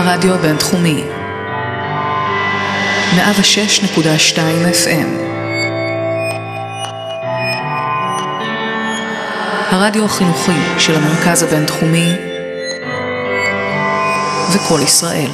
[0.00, 1.04] הרדיו הבינתחומי.
[3.16, 4.38] 106.2
[4.84, 5.06] FM
[9.70, 12.12] הרדיו החינוכי של המרכז הבינתחומי
[14.52, 15.30] וקול ישראל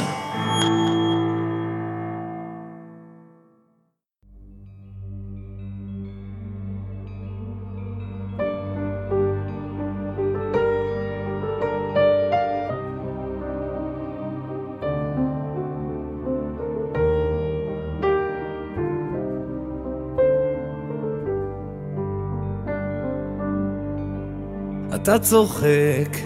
[25.18, 26.16] צוחק,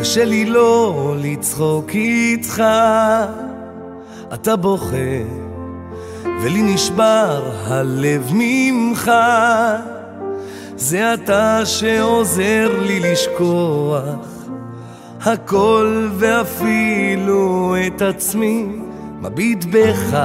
[0.00, 2.62] קשה לי לא לצחוק איתך.
[4.34, 5.22] אתה בוכה,
[6.42, 9.10] ולי נשבר הלב ממך.
[10.76, 14.32] זה אתה שעוזר לי לשכוח
[15.24, 18.66] הכל ואפילו את עצמי
[19.20, 20.18] מביט בך,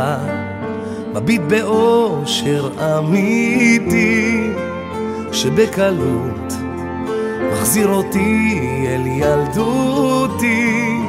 [1.14, 4.50] מביט באושר אמיתי
[5.32, 6.47] שבקלות
[7.42, 11.00] מחזיר אותי אל ילדותי,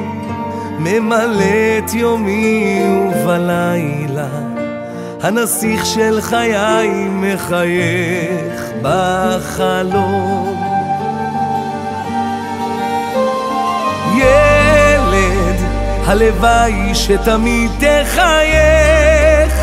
[0.79, 4.27] ממלא את יומי ובלילה,
[5.21, 10.63] הנסיך של חיי מחייך בחלום.
[14.15, 15.55] ילד,
[16.05, 19.53] הלוואי שתמיד תחייך,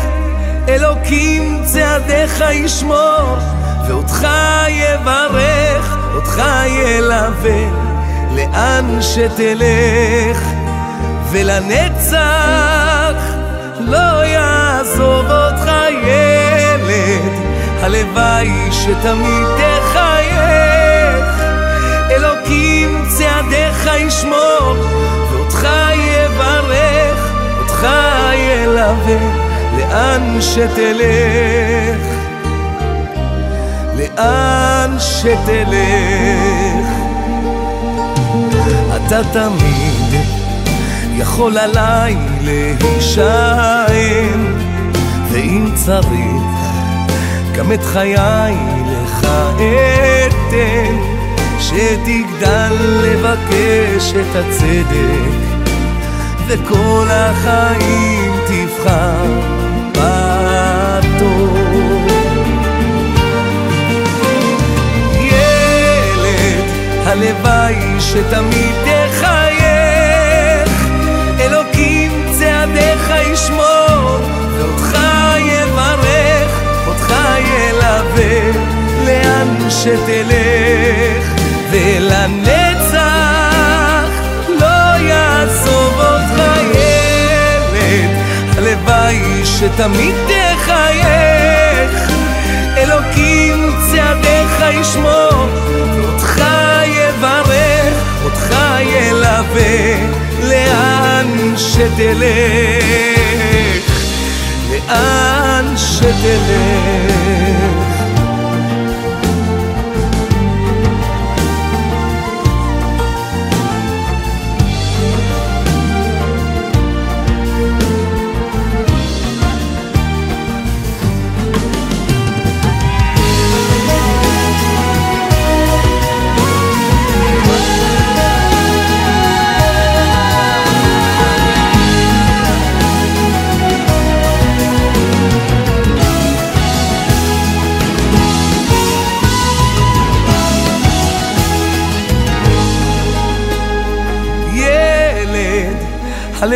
[0.69, 3.37] אלוקים צעדיך ישמור,
[3.87, 4.27] ואותך
[4.69, 6.06] יברך.
[6.17, 7.69] אותך ילווה
[8.35, 10.39] לאן שתלך,
[11.31, 12.17] ולנצח
[13.79, 15.71] לא יעזוב אותך
[16.03, 17.31] ילד,
[17.81, 21.41] הלוואי שתמיד תחייך,
[22.11, 24.75] אלוקים צעדיך ישמור,
[25.31, 27.87] ואותך יברך, אותך
[28.33, 29.19] ילווה
[29.77, 32.26] לאן שתלך.
[34.15, 36.87] לאן שתלך.
[38.95, 40.21] אתה תמיד
[41.17, 43.75] יכול עליי להישען,
[45.31, 46.43] ואם צריך,
[47.55, 48.55] גם את חיי
[48.87, 50.95] לך אתן,
[51.59, 55.47] שתגדל לבקש את הצדק,
[56.47, 59.66] וכל החיים תבחר
[67.17, 70.69] הלוואי שתמיד תחייך,
[71.39, 74.19] אלוקים צעדיך ישמור,
[74.57, 74.97] ואותך
[75.39, 78.51] יברך, אותך ילווה,
[79.05, 81.23] לאן שתלך,
[81.71, 82.99] ולנצח
[84.49, 88.11] לא יעזוב אותך ילד,
[88.57, 92.11] הלוואי שתמיד תחייך,
[92.77, 95.49] אלוקים צעדיך ישמור,
[96.03, 96.56] אותך
[98.81, 99.95] ילווה,
[100.43, 102.87] לאן שתלך,
[104.71, 107.56] לאן שתלך.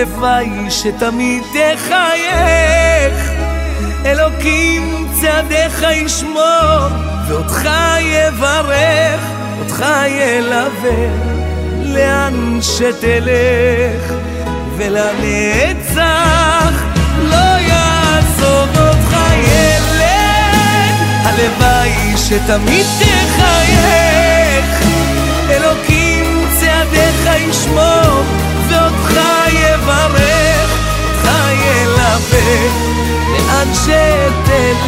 [0.01, 3.31] הלוואי שתמיד תחייך,
[4.05, 6.87] אלוקים צעדיך ישמור,
[7.27, 7.69] ואותך
[7.99, 9.21] יברך,
[9.59, 11.07] אותך ילווה,
[11.83, 14.13] לאן שתלך,
[14.77, 16.01] ולנצח.
[17.21, 24.65] לא יעזוב אותך ילד, הלוואי שתמיד תחייך,
[25.49, 28.23] אלוקים צעדיך ישמור,
[28.69, 29.40] ואותך
[31.53, 32.69] ילווה,
[33.31, 34.85] לאן שתלך,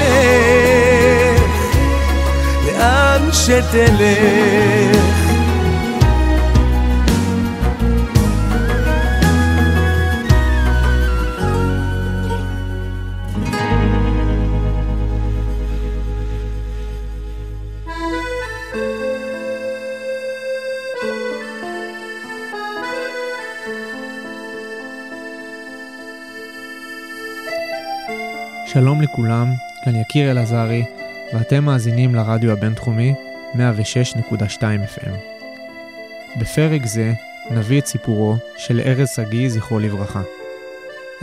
[2.65, 5.32] לאן שתלך.
[29.13, 29.53] לכולם,
[29.85, 30.85] כאן יקיר אלעזרי,
[31.33, 33.13] ואתם מאזינים לרדיו הבינתחומי
[33.53, 33.57] 106.2
[34.61, 35.11] FM.
[36.39, 37.13] בפרק זה
[37.51, 40.21] נביא את סיפורו של ארז שגיא, זכרו לברכה.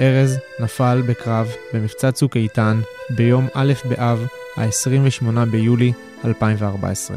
[0.01, 4.27] ארז נפל בקרב במבצע צוק איתן ביום א' באב,
[4.57, 5.93] ה-28 ביולי
[6.25, 7.17] 2014.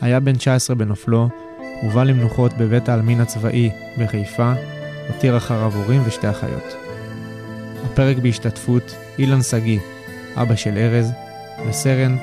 [0.00, 1.28] היה בן 19 בנופלו,
[1.82, 4.52] הובא למנוחות בבית העלמין הצבאי בחיפה,
[5.08, 6.76] הותיר אחריו הורים ושתי אחיות.
[7.84, 9.78] הפרק בהשתתפות אילן שגיא,
[10.36, 11.12] אבא של ארז,
[11.68, 12.16] וסרן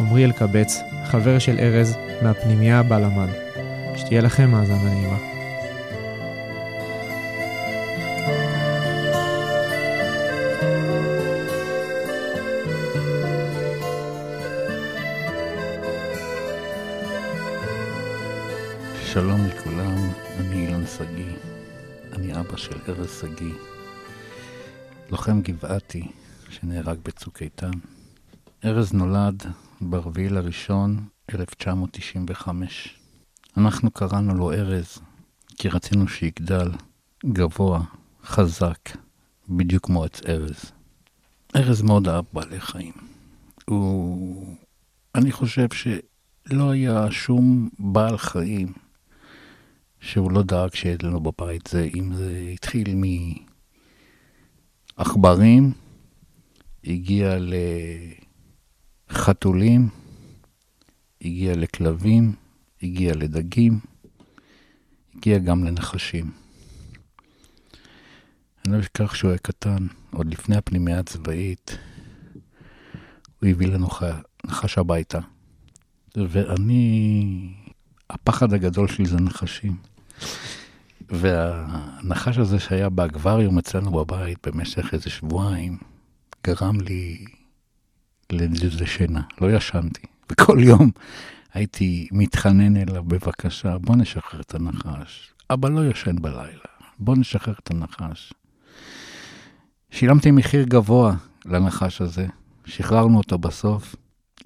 [0.00, 3.28] עמרי אלקבץ, חבר של ארז מהפנימייה בה למד.
[3.96, 5.18] שתהיה לכם האזנה נעימה.
[19.04, 20.10] שלום לכולם,
[20.40, 21.24] אני אילן שגיא,
[22.12, 23.54] אני אבא של ארז שגיא,
[25.10, 26.08] לוחם גבעתי
[26.52, 27.70] שנהרג בצוק איתן.
[28.64, 29.42] ארז נולד
[29.80, 31.04] ב-4 לראשון
[31.34, 32.98] 1995.
[33.56, 34.98] אנחנו קראנו לו ארז
[35.56, 36.70] כי רצינו שיגדל
[37.26, 37.82] גבוה,
[38.24, 38.78] חזק,
[39.48, 40.72] בדיוק כמו עץ ארז.
[41.56, 42.92] ארז מאוד אהב בעלי חיים.
[43.68, 44.56] הוא...
[45.14, 48.72] אני חושב שלא היה שום בעל חיים
[50.00, 51.66] שהוא לא דאג שיהיה לנו בבית.
[51.66, 52.94] זה, אם זה התחיל
[54.98, 55.72] מעכברים,
[56.84, 57.36] הגיע
[59.10, 59.88] לחתולים,
[61.20, 62.34] הגיע לכלבים,
[62.82, 63.80] הגיע לדגים,
[65.14, 66.30] הגיע גם לנחשים.
[68.64, 71.78] אני לא אשכח שהוא היה קטן, עוד לפני הפנימייה הצבאית,
[73.40, 73.88] הוא הביא לנו
[74.44, 75.18] נחש הביתה.
[76.16, 77.54] ואני,
[78.10, 79.76] הפחד הגדול שלי זה נחשים.
[81.10, 85.78] והנחש הזה שהיה באקווריום אצלנו בבית במשך איזה שבועיים,
[86.46, 87.24] גרם לי
[88.32, 90.06] לאיזה שינה, לא ישנתי.
[90.30, 90.90] וכל יום
[91.54, 95.32] הייתי מתחנן אליו, בבקשה, בוא נשחרר את הנחש.
[95.50, 96.64] אבא לא ישן בלילה,
[96.98, 98.32] בוא נשחרר את הנחש.
[99.90, 102.26] שילמתי מחיר גבוה לנחש הזה,
[102.64, 103.94] שחררנו אותו בסוף.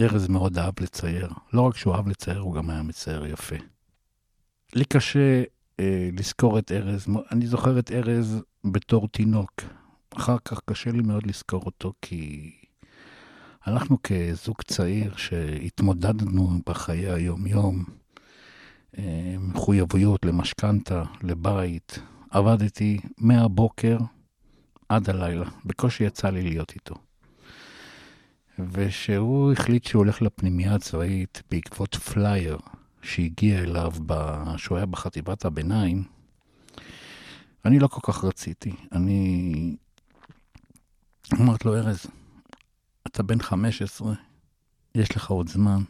[0.00, 1.28] ארז מאוד אהב לצייר.
[1.52, 3.56] לא רק שהוא אהב לצייר, הוא גם היה מצייר יפה.
[4.74, 5.42] לי קשה
[5.80, 7.06] אה, לזכור את ארז.
[7.32, 9.62] אני זוכר את ארז בתור תינוק.
[10.16, 12.50] אחר כך קשה לי מאוד לזכור אותו, כי
[13.66, 17.84] אנחנו כזוג צעיר שהתמודדנו בחיי היום-יום,
[18.98, 21.98] אה, מחויבויות למשכנתה, לבית,
[22.30, 23.98] עבדתי מהבוקר
[24.88, 26.94] עד הלילה, בקושי יצא לי להיות איתו.
[28.58, 32.58] ושהוא החליט שהוא הולך לפנימייה הצבאית בעקבות פלייר
[33.02, 33.92] שהגיע אליו
[34.56, 36.04] כשהוא היה בחטיבת הביניים,
[37.64, 38.72] אני לא כל כך רציתי.
[38.92, 39.76] אני
[41.34, 42.06] אמרתי לו, ארז,
[43.06, 44.14] אתה בן 15,
[44.94, 45.82] יש לך עוד זמן,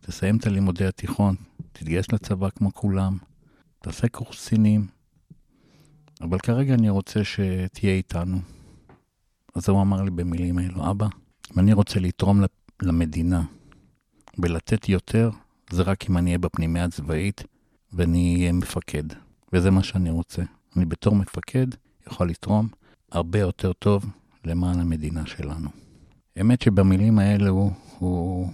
[0.00, 1.34] תסיים את הלימודי התיכון,
[1.72, 3.18] תתגייס לצבא כמו כולם,
[3.78, 4.86] תעשה קורס קצינים,
[6.20, 8.38] אבל כרגע אני רוצה שתהיה איתנו.
[9.54, 11.06] אז הוא אמר לי במילים האלו, אבא,
[11.54, 12.42] אם אני רוצה לתרום
[12.82, 13.42] למדינה
[14.38, 15.30] ולתת יותר,
[15.70, 17.44] זה רק אם אני אהיה בפנימיה הצבאית
[17.92, 19.04] ואני אהיה מפקד.
[19.52, 20.42] וזה מה שאני רוצה.
[20.76, 21.66] אני בתור מפקד
[22.06, 22.68] יכול לתרום
[23.12, 24.04] הרבה יותר טוב
[24.44, 25.68] למען המדינה שלנו.
[26.36, 28.50] האמת שבמילים האלה הוא, הוא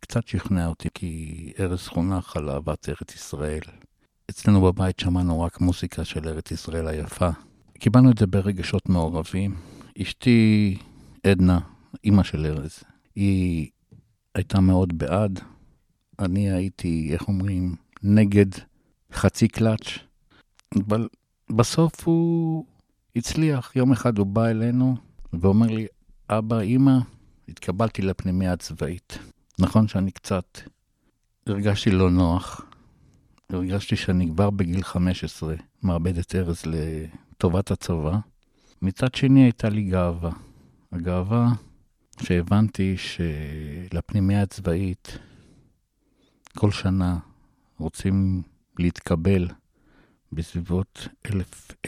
[0.00, 3.60] קצת שכנע אותי, כי ארז חונך על אהבת ארץ ישראל.
[4.30, 7.28] אצלנו בבית שמענו רק מוסיקה של ארץ ישראל היפה.
[7.78, 9.54] קיבלנו את זה ברגשות מעורבים.
[10.02, 10.78] אשתי
[11.26, 11.60] עדנה,
[12.04, 12.82] אימא של ארז,
[13.14, 13.70] היא
[14.34, 15.40] הייתה מאוד בעד.
[16.18, 18.46] אני הייתי, איך אומרים, נגד
[19.12, 19.98] חצי קלאץ',
[20.86, 21.08] אבל
[21.50, 22.64] בסוף הוא
[23.18, 23.76] הצליח.
[23.76, 24.96] יום אחד הוא בא אלינו
[25.32, 25.86] ואומר לי,
[26.30, 26.98] אבא, אימא,
[27.48, 29.18] התקבלתי לפנימיה הצבאית.
[29.58, 30.58] נכון שאני קצת
[31.46, 32.60] הרגשתי לא נוח,
[33.50, 38.18] הרגשתי שאני כבר בגיל 15 מאבד את ארז לטובת הצבא.
[38.82, 40.30] מצד שני הייתה לי גאווה.
[40.92, 41.48] הגאווה
[42.22, 45.18] שהבנתי שלפנימיה הצבאית
[46.56, 47.18] כל שנה
[47.78, 48.42] רוצים
[48.78, 49.48] להתקבל
[50.32, 51.08] בסביבות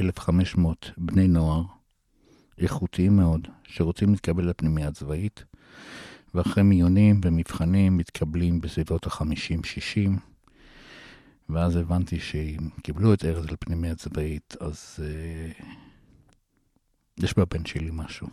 [0.01, 1.63] 1,500 בני נוער
[2.59, 5.45] איכותיים מאוד, שרוצים להתקבל לפנימיה הצבאית,
[6.35, 10.11] ואחרי מיונים ומבחנים מתקבלים בסביבות ה-50-60,
[11.49, 15.65] ואז הבנתי שאם קיבלו את ארז לפנימיה צבאית, אז uh,
[17.19, 18.29] יש בבן שלי משהו.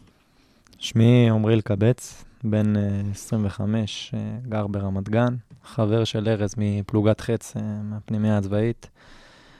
[0.77, 2.79] שמי עמרי אלקבץ, בן uh,
[3.11, 8.89] 25, uh, גר ברמת גן, חבר של ארז מפלוגת חץ uh, מהפנימיה הצבאית.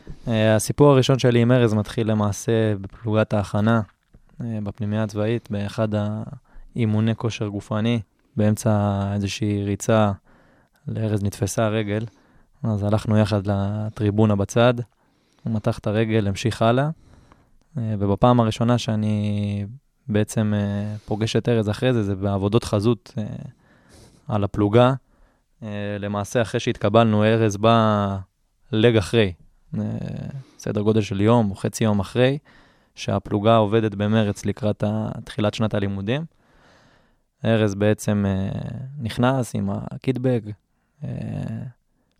[0.07, 5.87] Uh, הסיפור הראשון שלי עם ארז מתחיל למעשה בפלוגת ההכנה uh, בפנימיה הצבאית, באחד
[6.75, 7.99] אימוני כושר גופני,
[8.37, 10.11] באמצע איזושהי ריצה,
[10.87, 12.05] לארז נתפסה הרגל,
[12.63, 14.73] אז הלכנו יחד לטריבונה בצד,
[15.43, 16.89] הוא מתח את הרגל, המשיך הלאה,
[17.77, 19.65] אה, ובפעם הראשונה שאני
[20.07, 23.23] בעצם אה, פוגש את ארז אחרי זה, זה בעבודות חזות אה,
[24.27, 24.93] על הפלוגה.
[25.99, 28.17] למעשה, אחרי שהתקבלנו, ארז בא
[28.71, 29.33] לג אחרי,
[30.57, 32.37] סדר גודל של יום או חצי יום אחרי,
[32.95, 34.83] שהפלוגה עובדת במרץ לקראת
[35.23, 36.25] תחילת שנת הלימודים.
[37.45, 38.25] ארז בעצם
[38.99, 40.39] נכנס עם הקיטבג,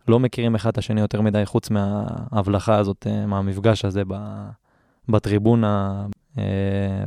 [0.08, 4.02] לא מכירים אחד את השני יותר מדי, חוץ מההבלחה הזאת, מהמפגש הזה
[5.08, 6.06] בטריבונה,
[6.38, 6.44] אה,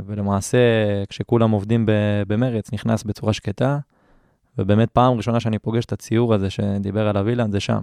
[0.05, 0.57] ולמעשה,
[1.09, 1.85] כשכולם עובדים
[2.27, 3.79] במרץ, נכנס בצורה שקטה,
[4.57, 7.81] ובאמת פעם ראשונה שאני פוגש את הציור הזה שדיבר עליו אילן, זה שם.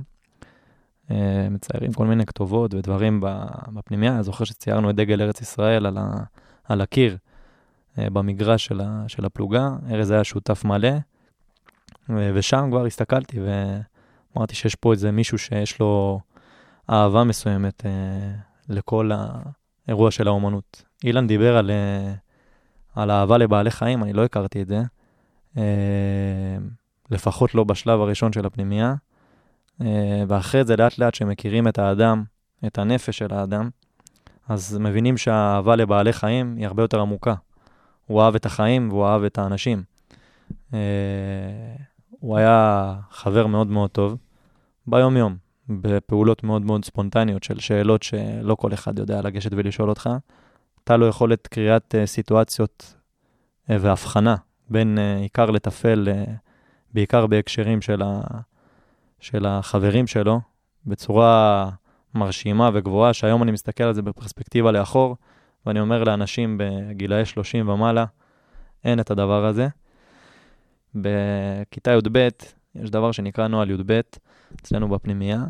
[1.11, 3.21] אה, מציירים כל מיני כתובות ודברים
[3.73, 4.15] בפנימיה.
[4.15, 6.11] אני זוכר שציירנו את דגל ארץ ישראל על, ה,
[6.65, 7.17] על הקיר
[7.99, 9.69] אה, במגרש של, ה, של הפלוגה.
[9.91, 10.93] ארז היה שותף מלא,
[12.09, 16.21] ושם כבר הסתכלתי ואמרתי שיש פה איזה מישהו שיש לו
[16.91, 17.83] אהבה מסוימת
[18.69, 19.11] לכל
[19.87, 20.83] האירוע של האומנות.
[21.05, 22.13] אילן דיבר על, אה,
[22.95, 24.83] על אהבה לבעלי חיים, אני לא הכרתי את זה,
[25.57, 25.63] אה,
[27.11, 28.95] לפחות לא בשלב הראשון של הפנימייה, אה,
[30.29, 32.25] ואחרי זה לאט לאט שמכירים את האדם,
[32.67, 33.71] את הנפש של האדם,
[34.49, 37.35] אז מבינים שהאהבה לבעלי חיים היא הרבה יותר עמוקה.
[38.07, 39.83] הוא אהב את החיים והוא אהב את האנשים.
[42.11, 44.17] הוא היה חבר מאוד מאוד טוב
[44.87, 45.37] ביום-יום.
[45.69, 50.11] בפעולות מאוד מאוד ספונטניות של שאלות שלא כל אחד יודע לגשת ולשאול אותך.
[50.79, 52.95] הייתה לו יכולת קריאת uh, סיטואציות
[53.69, 54.37] והבחנה
[54.71, 56.09] בין עיקר לטפל,
[56.95, 58.21] בעיקר בהקשרים של, ה,
[59.21, 60.41] של החברים שלו,
[60.87, 61.71] בצורה
[62.15, 65.17] מרשימה וגבוהה, שהיום אני מסתכל על זה בפרספקטיבה לאחור,
[65.67, 68.05] ואני אומר לאנשים בגילאי 30 ומעלה,
[68.85, 69.69] אין את הדבר הזה.
[70.95, 72.29] בכיתה י"ב
[72.75, 74.01] יש דבר שנקרא נוהל י"ב,
[74.61, 75.45] אצלנו בפנימייה,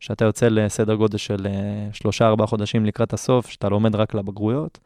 [0.00, 4.78] שאתה יוצא לסדר גודל של אה, שלושה, ארבעה חודשים לקראת הסוף, שאתה לומד רק לבגרויות,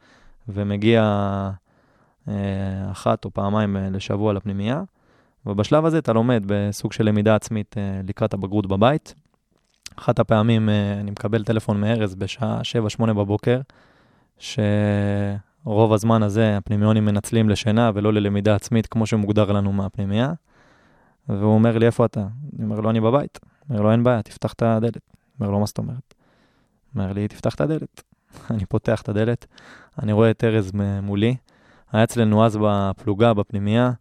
[0.47, 1.01] ומגיע
[2.27, 4.83] אה, אחת או פעמיים אה, לשבוע לפנימייה,
[5.45, 7.75] ובשלב הזה אתה לומד בסוג של למידה עצמית
[8.07, 9.15] לקראת הבגרות בבית.
[9.95, 12.61] אחת הפעמים אני מקבל טלפון מארז בשעה
[12.99, 13.59] 7-8 בבוקר,
[14.37, 20.33] שרוב הזמן הזה הפנימיונים מנצלים לשינה ולא ללמידה עצמית, כמו שמוגדר לנו מהפנימייה.
[21.29, 22.27] והוא אומר לי, איפה אתה?
[22.55, 23.39] אני אומר לו, אני בבית.
[23.69, 24.97] אומר לו, אין בעיה, תפתח את הדלת.
[25.39, 26.13] אומר לו, מה זאת אומרת?
[26.95, 28.03] אומר לי, תפתח את הדלת.
[28.51, 29.45] אני פותח את הדלת,
[30.03, 30.71] אני רואה את ארז
[31.01, 31.35] מולי.
[31.91, 33.91] היה אצלנו אז בפלוגה, בפנימייה,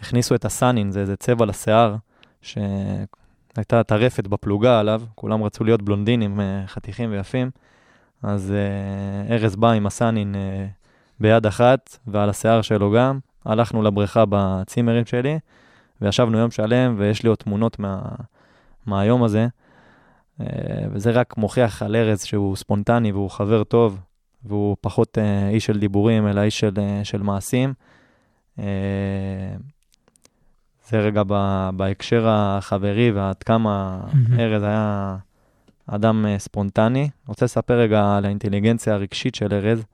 [0.00, 1.96] הכניסו את הסאנין, זה איזה צבע לשיער,
[2.42, 7.50] שהייתה טרפת בפלוגה עליו, כולם רצו להיות בלונדינים, אה, חתיכים ויפים.
[8.22, 10.38] אז uh, ארז בא עם הסאנין uh,
[11.20, 13.18] ביד אחת, ועל השיער שלו גם.
[13.44, 15.38] הלכנו לבריכה בצימרים שלי,
[16.00, 18.02] וישבנו יום שלם, ויש לי עוד תמונות מה,
[18.86, 19.46] מהיום הזה,
[20.40, 20.46] אה,
[20.92, 24.00] וזה רק מוכיח על ארז שהוא ספונטני והוא חבר טוב,
[24.44, 27.74] והוא פחות אה, איש של דיבורים, אלא איש של, אה, של מעשים.
[30.90, 31.22] זה רגע
[31.76, 34.00] בהקשר החברי ועד כמה
[34.38, 35.16] ארז היה
[35.86, 37.00] אדם ספונטני.
[37.00, 39.84] אני רוצה לספר רגע על האינטליגנציה הרגשית של ארז.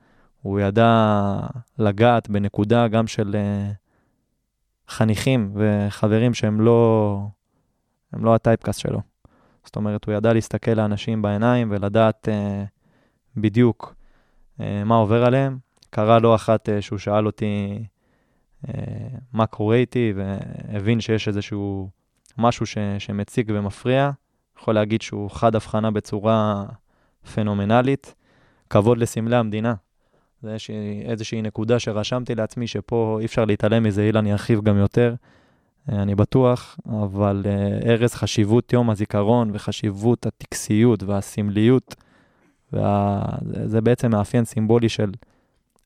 [0.42, 1.36] הוא ידע
[1.78, 3.36] לגעת בנקודה גם של
[4.88, 7.20] חניכים וחברים שהם לא,
[8.12, 9.00] הם לא הטייפקאסט שלו.
[9.64, 12.66] זאת אומרת, הוא ידע להסתכל לאנשים בעיניים ולדעת uh,
[13.36, 13.94] בדיוק
[14.58, 15.58] uh, מה עובר עליהם.
[15.90, 17.84] קרה לא אחת uh, שהוא שאל אותי
[19.32, 21.90] מה קורה איתי, והבין שיש איזשהו
[22.38, 24.10] משהו ש, שמציק ומפריע.
[24.58, 26.64] יכול להגיד שהוא חד הבחנה בצורה
[27.34, 28.14] פנומנלית.
[28.70, 29.74] כבוד לסמלי המדינה.
[30.42, 35.14] זה איזושהי, איזושהי נקודה שרשמתי לעצמי שפה אי אפשר להתעלם מזה, אילן ירחיב גם יותר.
[35.92, 41.94] אה, אני בטוח, אבל uh, ארז חשיבות יום הזיכרון וחשיבות הטקסיות והסמליות,
[42.72, 43.22] וה...
[43.64, 45.12] זה בעצם מאפיין סימבולי של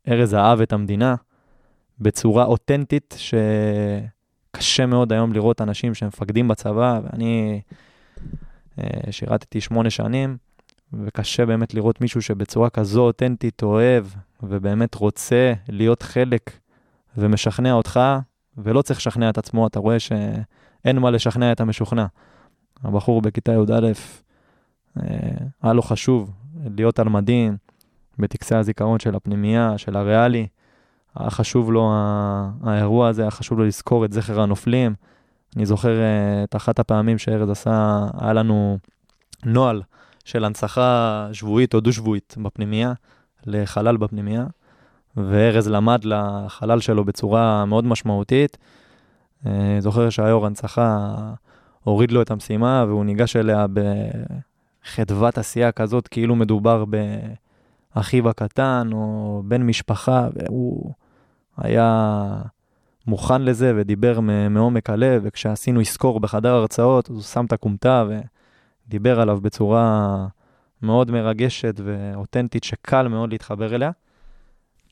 [0.09, 1.15] ארז אהב את המדינה
[2.01, 7.61] בצורה אותנטית, שקשה מאוד היום לראות אנשים שמפקדים בצבא, ואני
[8.79, 10.37] uh, שירתתי שמונה שנים,
[10.93, 14.07] וקשה באמת לראות מישהו שבצורה כזו אותנטית אוהב,
[14.43, 16.51] ובאמת רוצה להיות חלק
[17.17, 18.01] ומשכנע אותך,
[18.57, 22.07] ולא צריך לשכנע את עצמו, אתה רואה שאין מה לשכנע את המשוכנע.
[22.83, 23.93] הבחור בכיתה י"א,
[24.99, 25.03] אה,
[25.63, 26.31] היה לו חשוב
[26.77, 27.57] להיות על מדין
[28.19, 30.47] בטקסי הזיכרון של הפנימייה, של הריאלי.
[31.17, 31.93] היה חשוב לו
[32.65, 34.95] האירוע הזה, היה חשוב לו לזכור את זכר הנופלים.
[35.57, 38.79] אני זוכר אה, את אחת הפעמים שארז עשה, היה לנו
[39.45, 39.83] נוהל
[40.25, 42.93] של הנצחה שבועית או דו-שבועית בפנימייה,
[43.47, 44.47] לחלל בפנימייה.
[45.17, 48.59] וארז למד לחלל שלו בצורה מאוד משמעותית.
[49.47, 51.15] אה, זוכר שהיו"ר הנצחה
[51.85, 53.67] הוריד לו את המשימה, והוא ניגש אליה
[54.85, 56.85] בחדוות עשייה כזאת, כאילו מדובר
[57.95, 60.93] באחיו הקטן או בן משפחה, והוא
[61.61, 62.43] היה
[63.07, 68.05] מוכן לזה ודיבר מעומק הלב, וכשעשינו יסקור בחדר הרצאות, אז הוא שם את הכומתה
[68.87, 70.27] ודיבר עליו בצורה
[70.83, 73.91] מאוד מרגשת ואותנטית, שקל מאוד להתחבר אליה.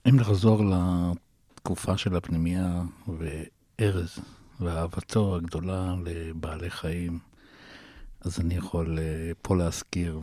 [0.08, 4.18] אם נחזור לתקופה של הפנימייה וארז
[4.60, 7.18] ואהבתו הגדולה לבעלי חיים,
[8.20, 10.20] אז אני יכול אה, פה להזכיר,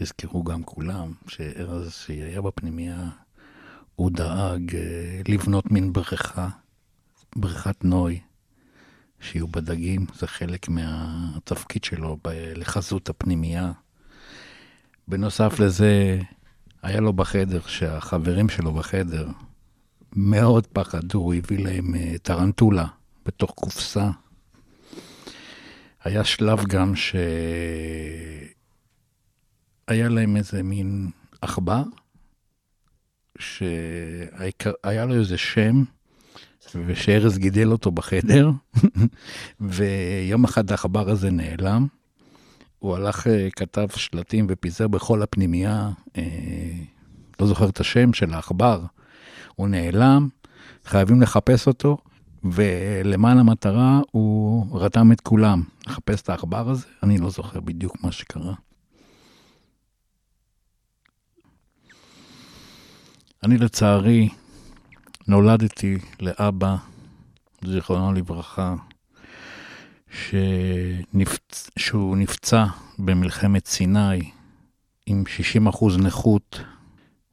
[0.00, 3.08] ויזכרו גם כולם, שארז, שהיה בפנימייה,
[4.02, 6.48] הוא דאג אה, לבנות מין בריכה,
[7.36, 8.20] בריכת נוי,
[9.20, 12.18] שיהיו בדגים, זה חלק מהתפקיד שלו
[12.56, 13.72] לחזות הפנימייה.
[15.08, 16.20] בנוסף לזה,
[16.82, 19.28] היה לו בחדר, שהחברים שלו בחדר
[20.16, 22.86] מאוד פחדו, הוא הביא להם אה, טרנטולה
[23.26, 24.10] בתוך קופסה.
[26.04, 27.18] היה שלב גם שהיה
[29.88, 31.82] להם איזה מין עכבר,
[33.42, 35.82] שהיה לו איזה שם,
[36.86, 38.50] ושארז גידל אותו בחדר,
[39.60, 41.86] ויום אחד העכבר הזה נעלם.
[42.78, 46.22] הוא הלך, אה, כתב שלטים ופיזר בכל הפנימייה, אה,
[47.40, 48.84] לא זוכר את השם של העכבר.
[49.54, 50.28] הוא נעלם,
[50.84, 51.96] חייבים לחפש אותו,
[52.44, 58.12] ולמען המטרה הוא רתם את כולם לחפש את העכבר הזה, אני לא זוכר בדיוק מה
[58.12, 58.54] שקרה.
[63.44, 64.28] אני לצערי
[65.28, 66.76] נולדתי לאבא,
[67.64, 68.74] זיכרונו לברכה,
[70.10, 71.70] שנפצ...
[71.78, 72.64] שהוא נפצע
[72.98, 74.30] במלחמת סיני
[75.06, 76.60] עם 60 אחוז נכות,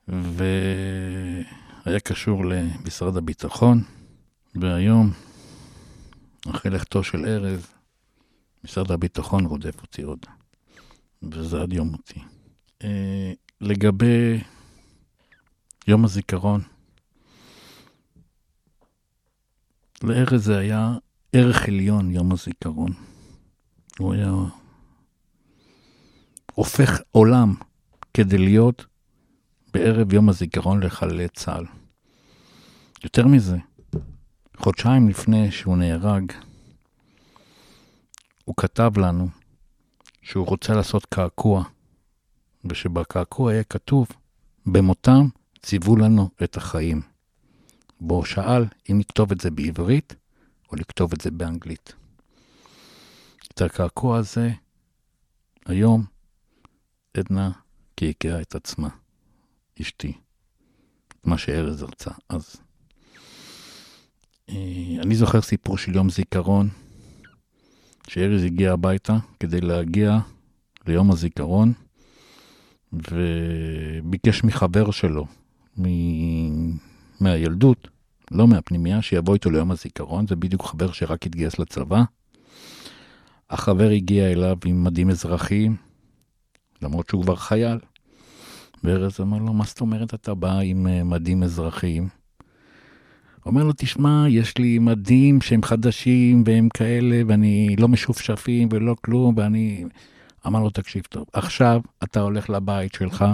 [0.07, 3.83] והיה קשור למשרד הביטחון,
[4.55, 5.12] והיום,
[6.49, 7.67] אחרי לכתו של ארז,
[8.63, 10.25] משרד הביטחון רודף אותי עוד,
[11.23, 12.19] וזה עד יום מותי.
[12.83, 13.31] אה,
[13.62, 14.39] לגבי
[15.89, 16.62] יום הזיכרון,
[20.04, 20.93] לארז זה היה
[21.34, 22.91] ערך עליון, יום הזיכרון.
[23.99, 24.32] הוא היה
[26.54, 27.54] הופך עולם
[28.13, 28.86] כדי להיות
[29.73, 31.65] בערב יום הזיכרון לחללי צה"ל.
[33.04, 33.58] יותר מזה,
[34.58, 36.32] חודשיים לפני שהוא נהרג,
[38.45, 39.28] הוא כתב לנו
[40.21, 41.63] שהוא רוצה לעשות קעקוע,
[42.65, 44.08] ושבקעקוע יהיה כתוב,
[44.65, 45.28] במותם
[45.63, 47.01] ציוו לנו את החיים.
[48.01, 50.15] בו שאל אם נכתוב את זה בעברית
[50.71, 51.93] או לכתוב את זה באנגלית.
[53.47, 54.51] את הקעקוע הזה,
[55.65, 56.05] היום,
[57.17, 57.51] עדנה
[57.95, 58.89] קעקעה את עצמה,
[59.81, 60.13] אשתי,
[61.23, 62.55] מה שארז רצה אז.
[64.49, 66.69] אה, אני זוכר סיפור של יום זיכרון,
[68.07, 70.17] שארז הגיע הביתה כדי להגיע
[70.87, 71.73] ליום הזיכרון,
[72.93, 75.27] וביקש מחבר שלו,
[75.77, 75.86] מ...
[77.19, 77.88] מהילדות,
[78.32, 82.03] לא מהפנימייה, שיבוא איתו ליום הזיכרון, זה בדיוק חבר שרק התגייס לצבא.
[83.49, 85.75] החבר הגיע אליו עם מדים אזרחיים,
[86.82, 87.77] למרות שהוא כבר חייל.
[88.84, 92.08] וארז אמר לו, מה זאת אומרת אתה בא עם אה, מדים אזרחיים?
[93.45, 99.34] אומר לו, תשמע, יש לי מדים שהם חדשים והם כאלה, ואני לא משופשפים ולא כלום,
[99.38, 99.86] ואני...
[100.47, 103.25] אמר לו, תקשיב טוב, עכשיו אתה הולך לבית שלך,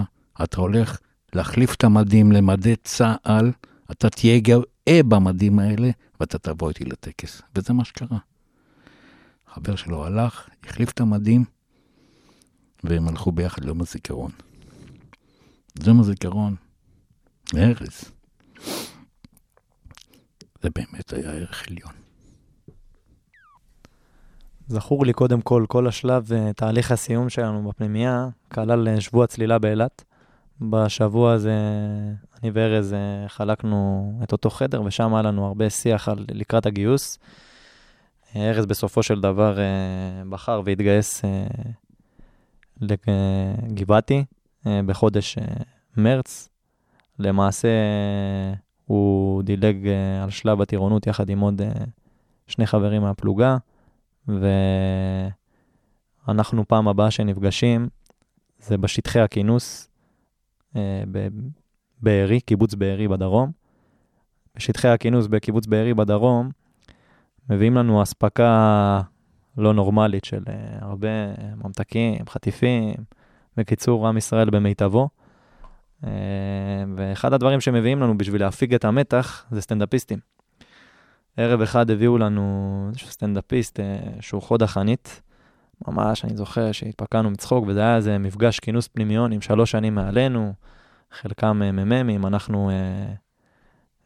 [0.42, 0.98] אתה הולך
[1.34, 3.52] להחליף את המדים למדי צה"ל,
[3.90, 7.42] אתה תהיה גאה במדים האלה, ואתה תבוא איתי לטקס.
[7.54, 8.18] וזה מה שקרה.
[9.54, 11.44] חבר שלו הלך, החליף את המדים,
[12.84, 14.30] והם הלכו ביחד ליום הזיכרון.
[15.86, 16.56] יום הזיכרון,
[17.56, 18.04] ארז.
[20.62, 21.92] זה באמת היה ערך עליון.
[24.68, 29.58] זכור לי קודם כל, כל השלב, אה, תהליך הסיום שלנו בפנימייה, כלל אה, שבוע צלילה
[29.58, 30.04] באילת.
[30.60, 31.54] בשבוע הזה
[32.42, 37.18] אני וארז אה, חלקנו את אותו חדר, ושם היה לנו הרבה שיח על לקראת הגיוס.
[38.36, 39.64] ארז בסופו של דבר אה,
[40.28, 41.46] בחר והתגייס אה,
[42.80, 44.24] לגבעתי
[44.64, 45.38] בחודש
[45.96, 46.48] מרץ.
[47.18, 47.68] למעשה
[48.84, 49.88] הוא דילג
[50.22, 51.62] על שלב הטירונות יחד עם עוד
[52.46, 53.56] שני חברים מהפלוגה,
[56.28, 57.88] ואנחנו פעם הבאה שנפגשים
[58.58, 59.88] זה בשטחי הכינוס
[62.02, 63.52] בארי, קיבוץ בארי בדרום.
[64.56, 66.50] בשטחי הכינוס בקיבוץ בארי בדרום,
[67.50, 69.00] מביאים לנו אספקה
[69.58, 71.08] לא נורמלית של uh, הרבה
[71.64, 72.94] ממתקים, חטיפים,
[73.56, 75.08] בקיצור, עם ישראל במיטבו.
[76.04, 76.10] אה,
[76.96, 80.18] ואחד הדברים שמביאים לנו בשביל להפיג את המתח זה סטנדאפיסטים.
[81.36, 85.22] ערב אחד הביאו לנו סטנדאפיסט אה, שהוא חוד החנית.
[85.88, 90.52] ממש, אני זוכר שהתפקענו מצחוק, וזה היה איזה מפגש כינוס פנימיון עם שלוש שנים מעלינו,
[91.10, 92.74] חלקם מ"מים, אנחנו אה,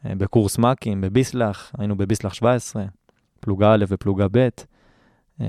[0.05, 2.85] אה, בקורס מ"כים, בביסלח, היינו בביסלח 17,
[3.39, 4.49] פלוגה א' ופלוגה ב',
[5.41, 5.47] אה,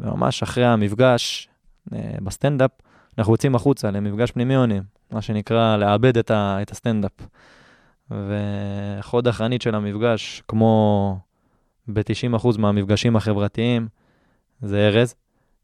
[0.00, 1.48] וממש אחרי המפגש
[1.92, 2.70] אה, בסטנדאפ,
[3.18, 7.12] אנחנו יוצאים החוצה למפגש פנימיונים, מה שנקרא לעבד את, ה, את הסטנדאפ.
[8.10, 11.18] וחוד החנית של המפגש, כמו
[11.88, 13.88] ב-90% מהמפגשים החברתיים,
[14.62, 15.14] זה ארז,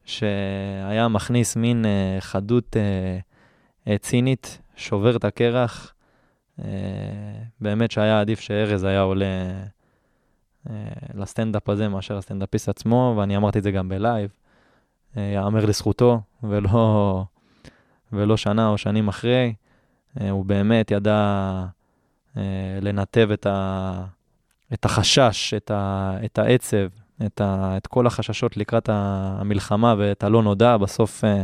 [0.08, 2.76] שהיה מכניס מין uh, חדות
[3.86, 5.94] uh, צינית, שובר את הקרח.
[6.60, 6.62] Uh,
[7.60, 9.24] באמת שהיה עדיף שארז היה עולה
[10.66, 10.70] uh,
[11.14, 14.30] לסטנדאפ הזה מאשר הסטנדאפיסט עצמו, ואני אמרתי את זה גם בלייב.
[15.14, 17.24] Uh, יאמר לזכותו, ולא,
[18.12, 19.54] ולא שנה או שנים אחרי.
[20.18, 21.64] Uh, הוא באמת ידע
[22.34, 22.38] uh,
[22.80, 24.04] לנתב את, ה,
[24.72, 26.86] את החשש, את, ה, את העצב,
[27.26, 30.76] את, ה, את כל החששות לקראת המלחמה ואת הלא נודע.
[30.76, 31.42] בסוף אה,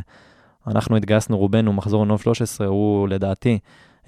[0.67, 3.59] אנחנו התגייסנו רובנו, מחזור נוב 13, הוא לדעתי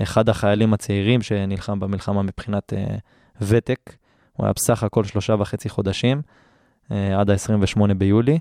[0.02, 3.00] אחד החיילים הצעירים שנלחם במלחמה מבחינת uh,
[3.40, 3.96] ותק.
[4.32, 6.22] הוא היה בסך הכל שלושה וחצי חודשים,
[6.88, 8.38] uh, עד ה-28 ביולי.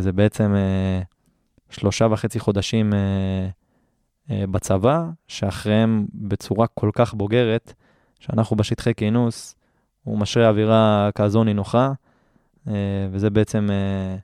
[0.00, 0.54] זה בעצם
[1.70, 2.92] שלושה וחצי חודשים
[4.28, 7.72] בצבא, שאחריהם בצורה כל כך בוגרת,
[8.20, 9.56] שאנחנו בשטחי כינוס,
[10.04, 11.92] הוא משרה אווירה כזו נינוחה,
[12.68, 12.72] אה,
[13.10, 14.16] וזה בעצם אה,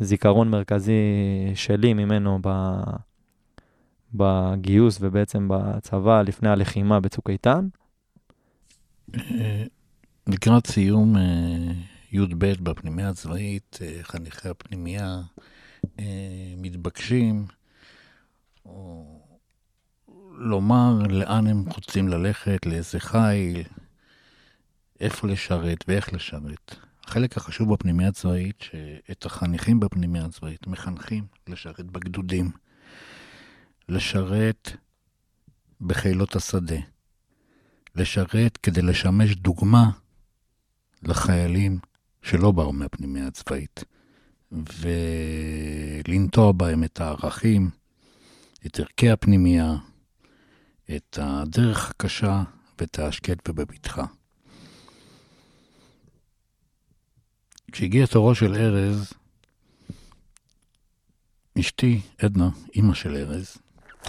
[0.00, 0.92] זיכרון מרכזי
[1.54, 2.38] שלי ממנו
[4.14, 7.68] בגיוס ובעצם בצבא לפני הלחימה בצוק איתן.
[9.14, 9.64] אה,
[10.26, 11.16] לקראת סיום
[12.12, 15.22] י"ב בפנימייה הצבאית, חניכי הפנימייה
[16.56, 17.46] מתבקשים
[20.38, 23.62] לומר לאן הם רוצים ללכת, לאיזה חיל,
[25.02, 26.74] איפה לשרת ואיך לשרת.
[27.04, 32.50] החלק החשוב בפנימיה הצבאית, שאת החניכים בפנימיה הצבאית מחנכים לשרת בגדודים,
[33.88, 34.70] לשרת
[35.80, 36.76] בחילות השדה,
[37.94, 39.90] לשרת כדי לשמש דוגמה
[41.02, 41.78] לחיילים
[42.22, 43.84] שלא באו מהפנימיה הצבאית,
[44.52, 47.70] ולנטוע בהם את הערכים,
[48.66, 49.74] את ערכי הפנימייה,
[50.96, 52.42] את הדרך הקשה
[52.78, 54.04] ואת ההשקט ובבטחה.
[57.72, 59.12] כשהגיע תורו של ארז,
[61.60, 63.56] אשתי, עדנה, אימא של ארז,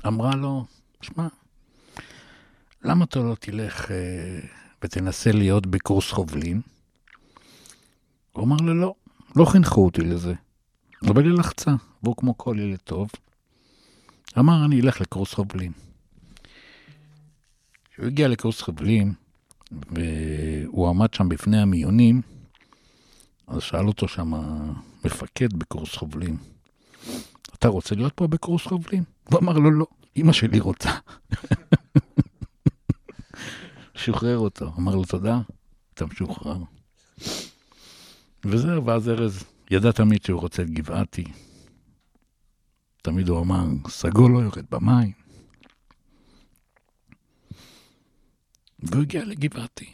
[0.07, 0.65] אמרה לו,
[1.01, 1.27] שמע,
[2.83, 4.39] למה אתה לא תלך אה,
[4.83, 6.61] ותנסה להיות בקורס חובלים?
[8.31, 8.95] הוא אמר לו, לא,
[9.35, 10.33] לא חינכו אותי לזה.
[11.07, 11.71] אבל היא לחצה,
[12.03, 13.09] והוא כמו כל ילד טוב,
[14.39, 15.71] אמר, אני אלך לקורס חובלים.
[17.91, 19.13] כשהוא הגיע לקורס חובלים,
[19.71, 22.21] והוא עמד שם בפני המיונים,
[23.47, 24.31] אז שאל אותו שם
[25.05, 26.37] מפקד בקורס חובלים,
[27.53, 29.03] אתה רוצה להיות פה בקורס חובלים?
[29.23, 29.85] הוא אמר לו, לא,
[30.17, 30.89] אמא שלי רוצה.
[33.95, 35.41] שוחרר אותו, אמר לו תודה,
[35.93, 36.57] אתה משוחרר.
[38.45, 41.23] וזהו, ואז ארז ידע תמיד שהוא רוצה את גבעתי.
[43.01, 45.11] תמיד הוא אמר, סגול לא יורד במים.
[48.79, 49.93] והוא הגיע לגבעתי.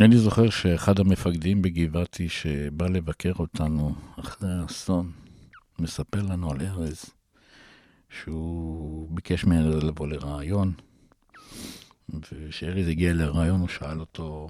[0.00, 5.12] אני זוכר שאחד המפקדים בגבעתי שבא לבקר אותנו אחרי האסון,
[5.78, 7.04] מספר לנו על ארז,
[8.08, 10.72] שהוא ביקש מארז לבוא לרעיון,
[12.08, 14.48] וכשארז הגיע לרעיון הוא שאל אותו,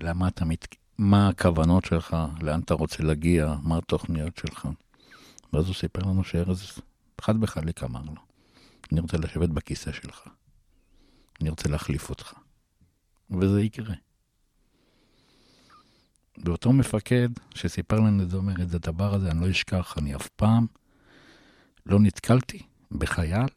[0.00, 0.66] למה אתה מת...
[0.98, 4.68] מה הכוונות שלך, לאן אתה רוצה להגיע, מה התוכניות שלך.
[5.52, 6.78] ואז הוא סיפר לנו שארז,
[7.20, 8.14] חד וחליק אמר לו,
[8.92, 10.28] אני רוצה לשבת בכיסא שלך,
[11.40, 12.34] אני רוצה להחליף אותך.
[13.30, 13.94] וזה יקרה.
[16.44, 18.22] ואותו מפקד שסיפר לנו
[18.68, 20.66] את הדבר הזה, אני לא אשכח, אני אף פעם
[21.86, 23.48] לא נתקלתי בחייל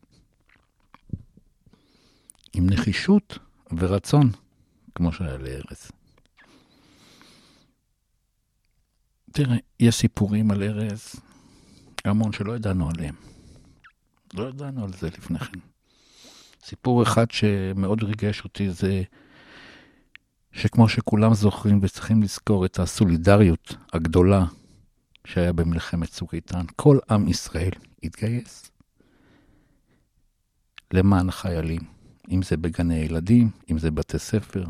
[2.53, 3.37] עם נחישות
[3.77, 4.31] ורצון,
[4.95, 5.91] כמו שהיה לארז.
[9.31, 11.15] תראה, יש סיפורים על ארז,
[12.05, 13.15] המון שלא ידענו עליהם.
[14.33, 15.59] לא ידענו על זה לפני כן.
[16.63, 19.03] סיפור אחד שמאוד ריגש אותי זה
[20.53, 24.45] שכמו שכולם זוכרים וצריכים לזכור את הסולידריות הגדולה
[25.27, 27.71] שהיה במלחמת צוק איתן, כל עם ישראל
[28.03, 28.71] התגייס
[30.93, 31.81] למען החיילים,
[32.31, 34.65] אם זה בגני ילדים, אם זה בתי ספר,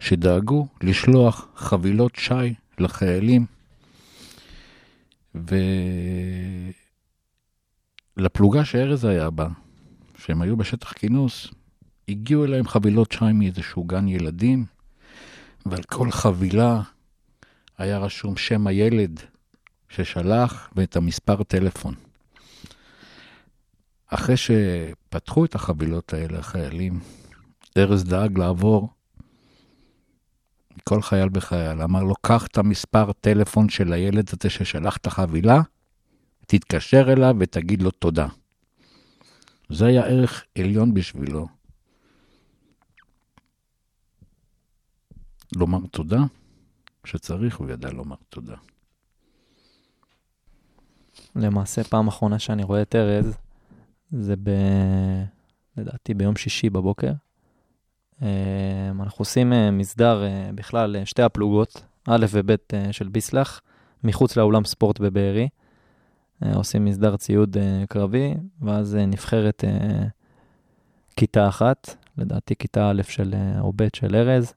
[0.00, 3.46] שדאגו לשלוח חבילות שי לחיילים,
[8.16, 9.48] לפלוגה שארז היה בה,
[10.18, 11.48] שהם היו בשטח כינוס,
[12.10, 14.64] הגיעו אליהם חבילות שי מאיזשהו גן ילדים,
[15.66, 16.82] ועל כל חבילה
[17.78, 19.20] היה רשום שם הילד
[19.88, 21.94] ששלח ואת המספר טלפון.
[24.06, 27.00] אחרי שפתחו את החבילות האלה, החיילים,
[27.76, 28.88] ארז דאג לעבור
[30.84, 35.60] כל חייל בחייל, אמר לו, קח את המספר טלפון של הילד הזה ששלח את החבילה,
[36.46, 38.26] תתקשר אליו ותגיד לו תודה.
[39.68, 41.59] זה היה ערך עליון בשבילו.
[45.56, 46.20] לומר תודה,
[47.02, 48.56] כשצריך הוא ידע לומר תודה.
[51.36, 53.36] למעשה, פעם אחרונה שאני רואה את ארז,
[54.10, 54.50] זה ב...
[55.76, 57.12] לדעתי ביום שישי בבוקר.
[58.22, 62.56] אה, אנחנו עושים אה, מסדר אה, בכלל, שתי הפלוגות, א' וב'
[62.92, 63.60] של ביסלח,
[64.04, 65.48] מחוץ לאולם ספורט בבארי.
[66.54, 67.56] עושים מסדר ציוד
[67.88, 69.64] קרבי, ואז נבחרת
[71.16, 74.54] כיתה אחת, לדעתי כיתה א' של, או ב' של ארז,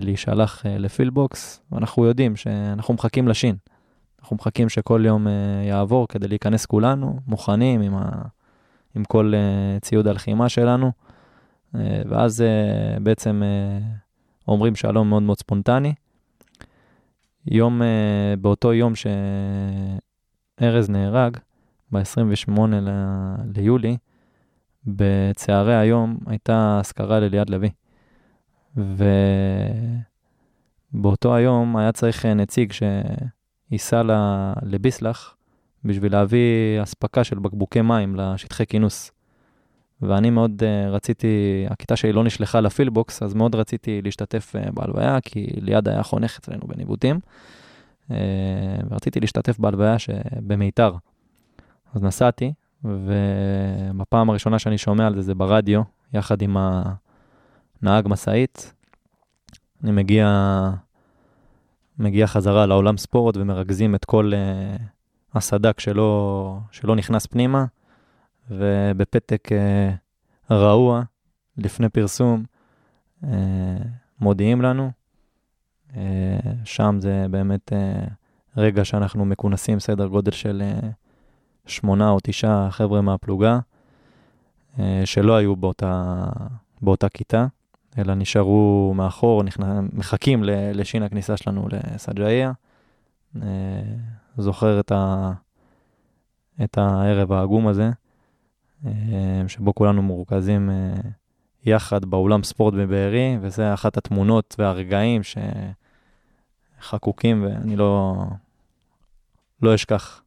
[0.00, 3.56] להישלח לפילבוקס, ואנחנו יודעים שאנחנו מחכים לשין.
[4.20, 5.26] אנחנו מחכים שכל יום
[5.68, 8.22] יעבור כדי להיכנס כולנו, מוכנים עם, ה,
[8.96, 9.32] עם כל
[9.80, 10.92] ציוד הלחימה שלנו.
[11.74, 13.78] אה, ואז אה, בעצם אה,
[14.48, 15.94] אומרים שלום מאוד מאוד ספונטני.
[17.46, 17.82] יום,
[18.40, 18.92] באותו יום
[20.60, 21.36] שארז נהרג,
[21.92, 22.60] ב-28
[23.54, 23.96] ליולי,
[24.86, 27.70] בצהרי היום הייתה אזכרה לליעד לוי.
[30.94, 34.02] ובאותו היום היה צריך נציג שייסע
[34.62, 35.34] לביסלח
[35.84, 39.10] בשביל להביא אספקה של בקבוקי מים לשטחי כינוס.
[40.02, 45.20] ואני מאוד uh, רציתי, הכיתה שלי לא נשלחה לפילבוקס, אז מאוד רציתי להשתתף uh, בהלוויה,
[45.20, 47.20] כי ליד היה חונך אצלנו בניווטים,
[48.08, 48.12] uh,
[48.90, 49.96] ורציתי להשתתף בהלוויה
[50.46, 50.92] במיתר.
[51.94, 52.52] אז נסעתי,
[52.84, 56.56] ובפעם הראשונה שאני שומע על זה, זה ברדיו, יחד עם
[57.82, 58.72] הנהג משאית.
[59.84, 60.28] אני מגיע,
[61.98, 64.82] מגיע חזרה לעולם ספורט ומרכזים את כל uh,
[65.34, 67.64] הסדק שלא, שלא נכנס פנימה.
[68.50, 69.90] ובפתק אה,
[70.50, 71.02] רעוע,
[71.58, 72.44] לפני פרסום,
[73.24, 73.76] אה,
[74.20, 74.90] מודיעים לנו.
[75.96, 78.04] אה, שם זה באמת אה,
[78.56, 80.88] רגע שאנחנו מכונסים סדר גודל של אה,
[81.66, 83.58] שמונה או תשעה חבר'ה מהפלוגה,
[84.78, 86.24] אה, שלא היו באותה,
[86.82, 87.46] באותה כיתה,
[87.98, 92.52] אלא נשארו מאחור, נכנע, מחכים לשין הכניסה שלנו לסג'איה.
[93.42, 93.82] אה,
[94.36, 95.32] זוכר את, ה,
[96.64, 97.90] את הערב העגום הזה.
[98.86, 100.94] אה, שבו כולנו מורכזים אה,
[101.64, 105.22] יחד באולם ספורט בבארי, וזה אחת התמונות והרגעים
[106.80, 108.16] שחקוקים ואני לא,
[109.62, 110.22] לא אשכח.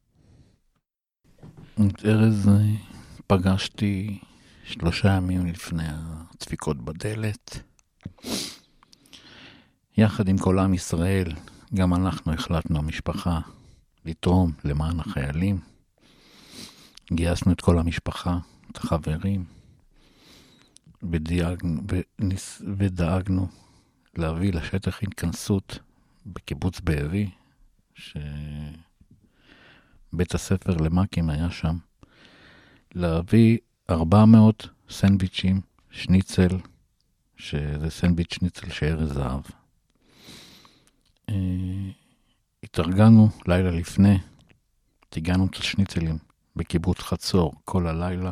[1.74, 2.50] את ארז
[3.28, 4.20] פגשתי
[4.72, 7.60] שלושה ימים לפני הדפיקות בדלת.
[9.98, 11.28] יחד עם כל עם ישראל,
[11.74, 13.40] גם אנחנו החלטנו, המשפחה,
[14.06, 15.60] לתרום למען החיילים.
[17.14, 18.38] גייסנו את כל המשפחה,
[18.72, 19.46] את החברים,
[21.04, 21.82] ודאגנו,
[22.78, 23.48] ודאגנו
[24.18, 25.80] להביא לשטח התכנסות
[26.26, 27.30] בקיבוץ בארי,
[27.96, 28.26] שבית
[30.34, 31.78] הספר למ"כים היה שם,
[32.96, 33.58] להביא
[33.92, 36.58] 400 סנדוויצ'ים, שניצל,
[37.38, 39.42] שזה סנדוויץ' שניצל שארז זהב.
[41.30, 41.36] אה,
[42.64, 44.18] התארגנו לילה לפני,
[45.18, 46.18] הגענו את השניצלים
[46.56, 48.32] בקיבוץ חצור כל הלילה,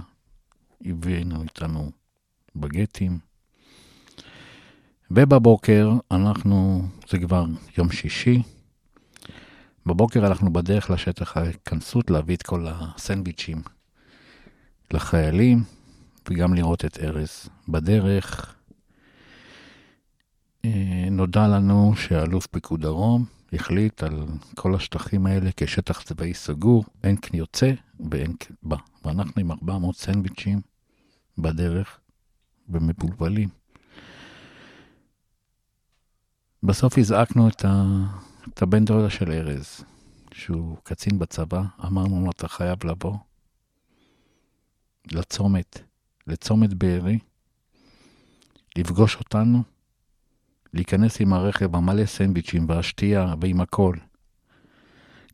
[0.85, 1.91] הבאנו איתנו
[2.55, 3.19] בגטים.
[5.11, 7.45] ובבוקר אנחנו, זה כבר
[7.77, 8.41] יום שישי,
[9.85, 13.61] בבוקר אנחנו בדרך לשטח ההתכנסות להביא את כל הסנדוויצ'ים
[14.93, 15.63] לחיילים
[16.30, 17.49] וגם לראות את ארז.
[17.67, 18.56] בדרך
[20.65, 24.25] אה, נודע לנו שאלוף פיקוד דרום החליט על
[24.56, 27.71] כל השטחים האלה כשטח צבאי סגור, אין יוצא
[28.12, 28.78] ואין בא.
[29.06, 30.62] ואנחנו עם 400 סנדוויצ'ים
[31.38, 31.99] בדרך
[32.69, 33.49] ומבולבלים.
[36.63, 37.84] בסוף הזעקנו את, ה...
[38.54, 39.84] את הבן דודה של ארז,
[40.34, 43.17] שהוא קצין בצבא, אמרנו לו, אתה חייב לבוא
[45.11, 45.81] לצומת,
[46.27, 47.19] לצומת בארי,
[48.77, 49.63] לפגוש אותנו,
[50.73, 53.95] להיכנס עם הרכב המלא סנדוויצ'ים והשתייה ועם הכל.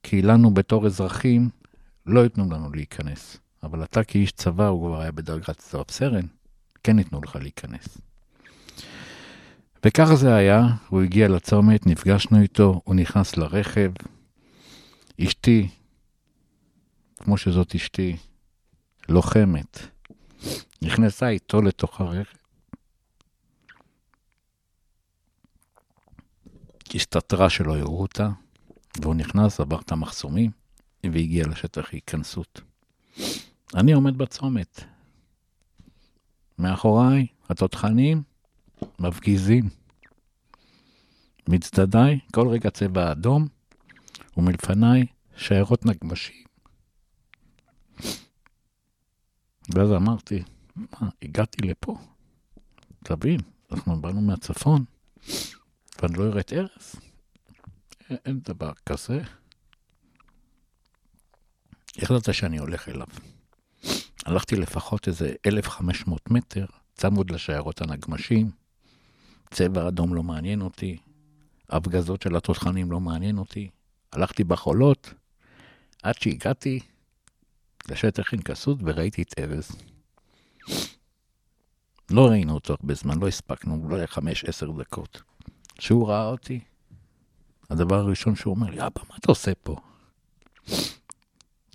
[0.03, 1.49] כי לנו בתור אזרחים
[2.05, 3.37] לא ייתנו לנו להיכנס.
[3.65, 6.25] אבל אתה כאיש צבא, הוא כבר היה בדרגת צבא סרן,
[6.83, 7.97] כן ייתנו לך להיכנס.
[9.85, 13.91] וככה זה היה, הוא הגיע לצומת, נפגשנו איתו, הוא נכנס לרכב.
[15.23, 15.69] אשתי,
[17.17, 18.15] כמו שזאת אשתי,
[19.09, 19.79] לוחמת,
[20.81, 22.37] נכנסה איתו לתוך הרכב.
[26.95, 28.29] הסתתרה שלא יראו אותה,
[29.01, 30.51] והוא נכנס, עבר את המחסומים,
[31.03, 32.61] והגיע לשטח ההיכנסות.
[33.75, 34.83] אני עומד בצומת.
[36.59, 38.23] מאחוריי, התותחנים
[38.99, 39.69] מפגיזים.
[41.49, 43.47] מצדדיי, כל רגע צבע אדום,
[44.37, 45.05] ומלפניי,
[45.37, 46.45] שיירות נגמשים.
[49.69, 50.43] ואז אמרתי,
[50.75, 51.97] מה, הגעתי לפה?
[53.03, 53.39] תבין,
[53.71, 54.85] אנחנו באנו מהצפון,
[56.01, 56.95] ואני לא אראה את ארז?
[58.09, 59.21] אין, דבר כזה.
[61.97, 63.07] החלטת שאני הולך אליו.
[64.25, 68.51] הלכתי לפחות איזה 1,500 מטר, צמוד לשיירות הנגמשים.
[69.51, 70.97] צבע אדום לא מעניין אותי,
[71.69, 73.69] הפגזות של התותחנים לא מעניין אותי.
[74.13, 75.13] הלכתי בחולות
[76.03, 76.79] עד שהגעתי
[77.89, 79.71] לשטח אינקסות וראיתי את ארז.
[82.11, 85.21] לא ראינו אותו הרבה זמן, לא הספקנו, אולי חמש, עשר דקות.
[85.77, 86.59] כשהוא ראה אותי,
[87.69, 89.75] הדבר הראשון שהוא אומר לי, אבא, מה אתה עושה פה?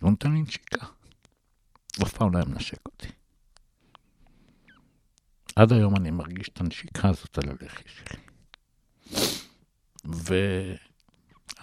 [0.00, 0.86] הוא נותן לי נשיקה.
[2.02, 3.08] אף פעם לא היה מנשק אותי.
[5.56, 8.20] עד היום אני מרגיש את הנשיקה הזאת על הלחי שלי.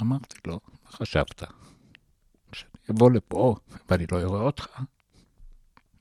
[0.01, 1.43] ואמרתי לו, מה חשבת?
[2.87, 3.55] שאני אבוא לפה
[3.89, 4.67] ואני לא אראה אותך?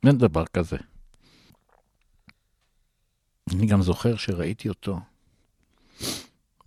[0.06, 0.76] אין דבר כזה.
[3.52, 5.00] אני גם זוכר שראיתי אותו.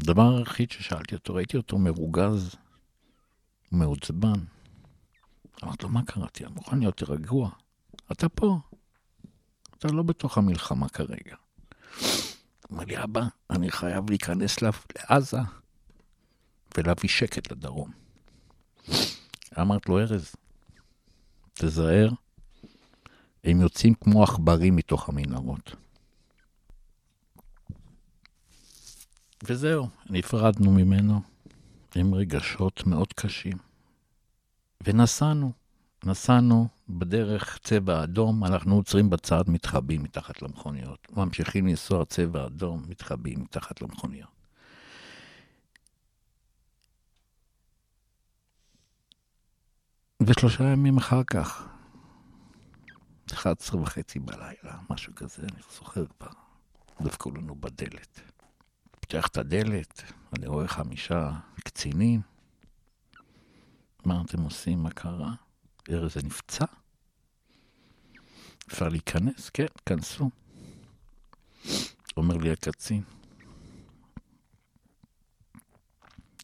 [0.01, 2.55] הדבר היחיד ששאלתי אותו, ראיתי אותו מרוגז,
[3.71, 4.39] מעוצבן.
[5.63, 6.45] אמרתי לו, מה קראתי?
[6.45, 7.49] אני מוכן להיות רגוע.
[8.11, 8.59] אתה פה.
[9.77, 11.35] אתה לא בתוך המלחמה כרגע.
[12.69, 15.39] אומר לי, אבא, אני חייב להיכנס לעזה
[16.77, 17.91] ולהביא שקט לדרום.
[19.57, 20.35] אמרתי לו, ארז,
[21.53, 22.09] תזהר,
[23.43, 25.75] הם יוצאים כמו עכברים מתוך המנהרות.
[29.43, 31.21] וזהו, נפרדנו ממנו
[31.95, 33.57] עם רגשות מאוד קשים.
[34.83, 35.51] ונסענו,
[36.03, 41.07] נסענו בדרך צבע אדום, אנחנו עוצרים בצד, מתחבאים מתחת למכוניות.
[41.11, 44.38] ממשיכים לנסוע צבע אדום, מתחבאים מתחת למכוניות.
[50.27, 51.67] ושלושה ימים אחר כך,
[53.33, 56.31] 11 וחצי בלילה, משהו כזה, אני זוכר כבר,
[57.01, 58.21] דפקו לנו בדלת.
[58.91, 60.03] פותח את הדלת,
[60.37, 61.31] אני רואה חמישה
[61.63, 62.21] קצינים.
[64.05, 64.83] מה אתם עושים?
[64.83, 65.33] מה קרה?
[65.89, 66.65] ארז נפצע?
[68.67, 69.49] אפשר להיכנס?
[69.49, 70.29] כן, כנסו.
[72.17, 73.03] אומר לי הקצין,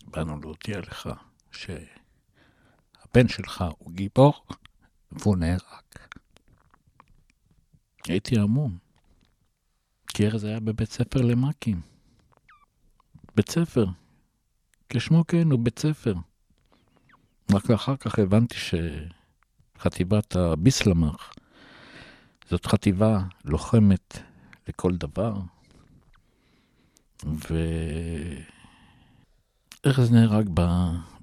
[0.08, 1.10] באנו להודיע לך
[3.16, 4.46] שהבן שלך הוא גיבור
[5.12, 5.60] והוא נהרג.
[8.08, 8.78] הייתי המום,
[10.08, 11.82] כי ארז היה בבית ספר למ"כים.
[13.36, 13.86] בית ספר.
[14.90, 16.14] כשמו כן, הוא בית ספר.
[17.54, 18.56] רק אחר כך הבנתי
[19.78, 21.34] שחטיבת הביסלמך
[22.50, 24.20] זאת חטיבה לוחמת
[24.68, 25.34] לכל דבר,
[29.84, 30.50] וארז נהרג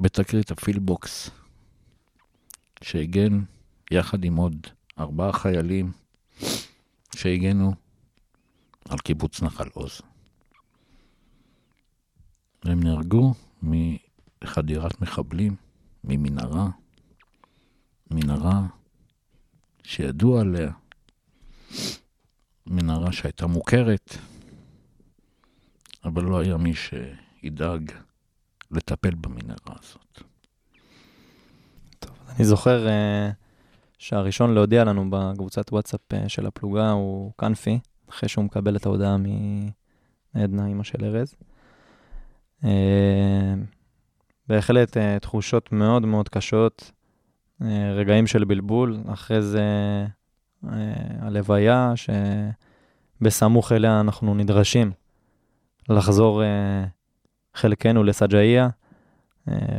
[0.00, 1.30] בתקרית הפילבוקס,
[2.82, 3.40] שהגן
[3.90, 4.66] יחד עם עוד
[4.98, 5.92] ארבעה חיילים
[7.16, 7.74] שהגנו
[8.88, 10.00] על קיבוץ נחל עוז.
[12.62, 13.34] הם נהרגו
[14.42, 15.56] מחדירת מחבלים,
[16.04, 16.68] ממנהרה,
[18.10, 18.66] מנהרה
[19.82, 20.72] שידוע עליה,
[22.66, 24.16] מנהרה שהייתה מוכרת,
[26.04, 27.92] אבל לא היה מי שידאג
[28.70, 30.31] לטפל במנהרה הזאת.
[32.36, 33.34] אני זוכר uh,
[33.98, 37.78] שהראשון להודיע לנו בקבוצת וואטסאפ uh, של הפלוגה הוא קנפי,
[38.10, 39.16] אחרי שהוא מקבל את ההודעה
[40.34, 41.34] מעדנה, אימא של ארז.
[42.64, 43.54] אה,
[44.48, 46.90] בהחלט אה, תחושות מאוד מאוד קשות,
[47.62, 49.66] אה, רגעים של בלבול, אחרי זה
[51.20, 51.92] הלוויה,
[53.20, 54.92] שבסמוך אליה אנחנו נדרשים
[55.88, 56.42] לחזור
[57.54, 58.68] חלקנו לסג'איה,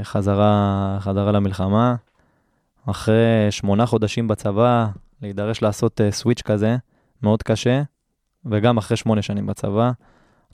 [0.04, 1.96] חזרה, חזרה למלחמה.
[2.90, 4.88] אחרי שמונה חודשים בצבא,
[5.22, 6.78] להידרש לעשות סוויץ' כזה,
[7.22, 7.82] מאוד קשה,
[8.46, 9.92] וגם אחרי שמונה שנים בצבא,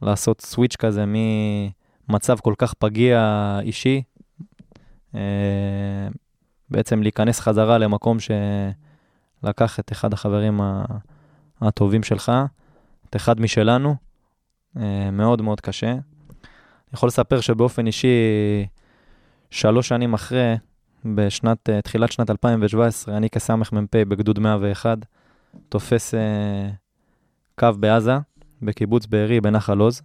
[0.02, 1.16] לעשות סוויץ' כזה מ...
[2.10, 4.02] מצב כל כך פגיע אישי,
[5.16, 6.08] אה,
[6.70, 10.62] בעצם להיכנס חזרה למקום שלקח את אחד החברים
[11.62, 12.32] הטובים שלך,
[13.10, 13.96] את אחד משלנו,
[14.78, 15.92] אה, מאוד מאוד קשה.
[15.92, 18.08] אני יכול לספר שבאופן אישי,
[19.52, 20.56] שלוש שנים אחרי,
[21.06, 24.98] בשנת, אה, תחילת שנת 2017, אני כסמ"פ בגדוד 101,
[25.70, 26.70] תופס אה,
[27.56, 28.18] קו בעזה,
[28.62, 30.02] בקיבוץ בארי, בנחל עוז.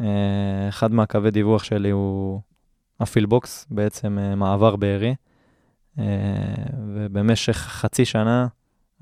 [0.00, 2.40] אה, אחד מהקווי דיווח שלי הוא
[3.00, 5.14] הפילבוקס, בעצם אה, מעבר בארי.
[5.98, 6.04] אה,
[6.94, 8.46] ובמשך חצי שנה,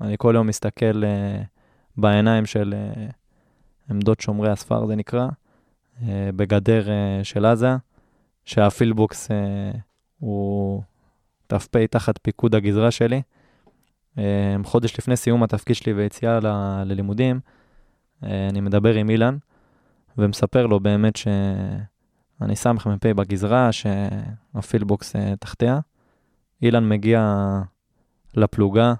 [0.01, 1.41] אני כל יום מסתכל אה,
[1.97, 3.05] בעיניים של אה,
[3.89, 5.27] עמדות שומרי הספר, זה נקרא,
[6.01, 7.75] אה, בגדר אה, של עזה,
[8.45, 9.71] שהפילבוקס אה,
[10.19, 10.81] הוא
[11.47, 13.21] ת"פ תחת פיקוד הגזרה שלי.
[14.17, 17.39] אה, חודש לפני סיום התפקיד שלי ויציאה ל- ללימודים,
[18.23, 19.37] אה, אני מדבר עם אילן
[20.17, 25.79] ומספר לו באמת שאני סמ"פ בגזרה, שהפילבוקס אה, תחתיה.
[26.61, 27.37] אילן מגיע
[28.35, 28.93] לפלוגה,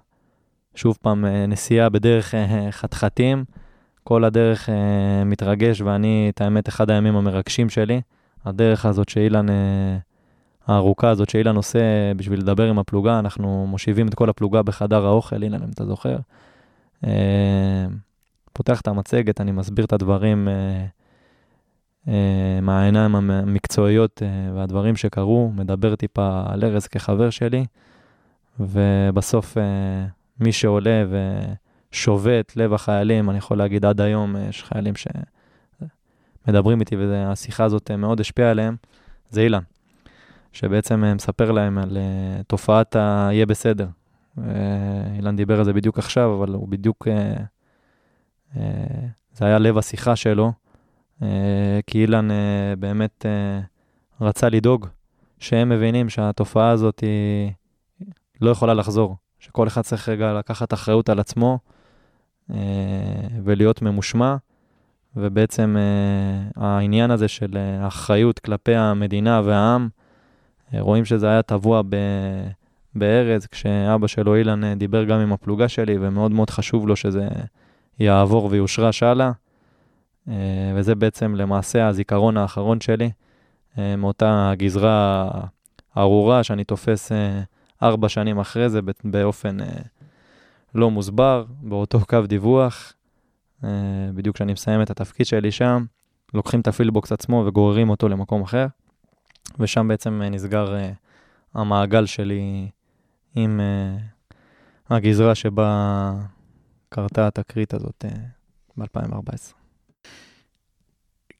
[0.75, 2.33] שוב פעם אה, נסיעה בדרך
[2.71, 3.43] חתחתים,
[4.03, 4.69] כל הדרך
[5.25, 8.01] מתרגש, ואני, את האמת, אחד הימים המרגשים שלי,
[8.45, 9.45] הדרך הזאת שאילן,
[10.67, 11.79] הארוכה הזאת שאילן עושה
[12.15, 16.17] בשביל לדבר עם הפלוגה, אנחנו מושיבים את כל הפלוגה בחדר האוכל, אילן, אם אתה זוכר.
[17.07, 17.85] אה,
[18.53, 20.85] פותח את המצגת, אני מסביר את הדברים אה,
[22.07, 24.21] אה, מהעיניים המקצועיות
[24.55, 27.65] והדברים שקרו, מדבר טיפה על ארז כחבר שלי,
[28.59, 29.57] ובסוף
[30.39, 31.03] מי שעולה
[31.91, 34.93] ושובה את לב החיילים, אני יכול להגיד עד היום, יש חיילים
[36.45, 38.75] שמדברים איתי והשיחה הזאת מאוד השפיעה עליהם,
[39.29, 39.61] זה אילן,
[40.53, 43.87] שבעצם אה, מספר להם על אה, תופעת ה"יהיה בסדר".
[44.37, 44.43] אה,
[45.15, 47.07] אילן דיבר על זה בדיוק עכשיו, אבל הוא בדיוק,
[49.33, 50.51] זה היה לב השיחה שלו,
[51.87, 52.27] כי אילן
[52.79, 53.25] באמת
[54.21, 54.87] רצה לדאוג
[55.39, 57.51] שהם מבינים שהתופעה הזאת היא
[58.41, 61.59] לא יכולה לחזור, שכל אחד צריך רגע לקחת אחריות על עצמו
[63.43, 64.35] ולהיות ממושמע,
[65.15, 65.75] ובעצם
[66.55, 69.89] העניין הזה של האחריות כלפי המדינה והעם,
[70.79, 71.95] רואים שזה היה טבוע ב...
[72.95, 77.27] בארז, כשאבא שלו אילן אה, דיבר גם עם הפלוגה שלי, ומאוד מאוד חשוב לו שזה
[77.99, 79.31] יעבור ויושרש הלאה.
[80.27, 80.33] אה,
[80.75, 83.11] וזה בעצם למעשה הזיכרון האחרון שלי
[83.77, 85.29] אה, מאותה גזרה
[85.97, 87.11] ארורה שאני תופס
[87.83, 89.57] ארבע שנים אחרי זה באופן
[90.75, 92.93] לא מוסבר, באותו קו דיווח.
[94.13, 95.85] בדיוק כשאני מסיים את התפקיד שלי שם,
[96.33, 98.65] לוקחים את הפילבוקס עצמו וגוררים אותו למקום אחר,
[99.59, 100.75] ושם בעצם נסגר
[101.53, 102.69] המעגל שלי
[103.35, 103.59] עם
[104.89, 106.13] הגזרה שבה
[106.89, 108.05] קרתה התקרית הזאת
[108.77, 109.53] ב-2014.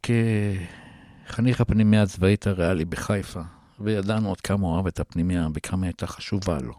[0.04, 3.42] כחניך הפנימיה הצבאית הריאלי בחיפה,
[3.80, 6.74] וידענו עוד כמה הוא אוהב את הפנימיה וכמה הייתה חשובה לו,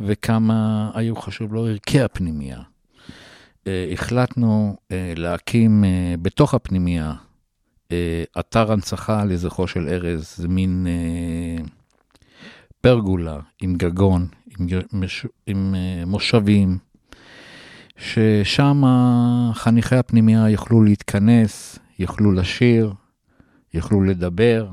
[0.00, 2.62] וכמה היו חשוב לו ערכי הפנימיה.
[3.66, 7.12] אה, החלטנו אה, להקים אה, בתוך הפנימיה
[8.38, 10.86] אתר הנצחה לזכרו של ארז, זה מין
[12.80, 14.28] פרגולה עם גגון,
[14.58, 14.66] עם,
[15.46, 15.74] עם
[16.06, 16.78] מושבים,
[17.96, 18.82] ששם
[19.54, 22.94] חניכי הפנימיה יוכלו להתכנס, יוכלו לשיר,
[23.74, 24.68] יוכלו לדבר.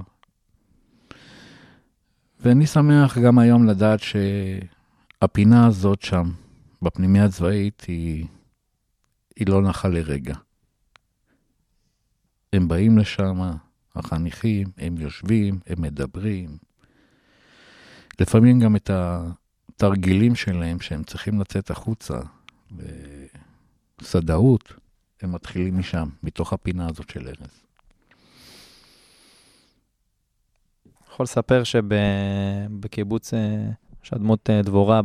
[2.40, 4.00] ואני שמח גם היום לדעת
[5.20, 6.32] שהפינה הזאת שם,
[6.82, 8.26] בפנימיה הצבאית, היא,
[9.36, 10.36] היא לא נחה לרגע.
[12.54, 13.42] הם באים לשם,
[13.96, 16.58] החניכים, הם יושבים, הם מדברים.
[18.20, 22.20] לפעמים גם את התרגילים שלהם שהם צריכים לצאת החוצה,
[24.02, 24.74] וסדאות,
[25.22, 27.64] הם מתחילים משם, מתוך הפינה הזאת של ארז.
[31.14, 33.70] יכול לספר שבקיבוץ אה,
[34.04, 35.02] שדמות אה, דבורה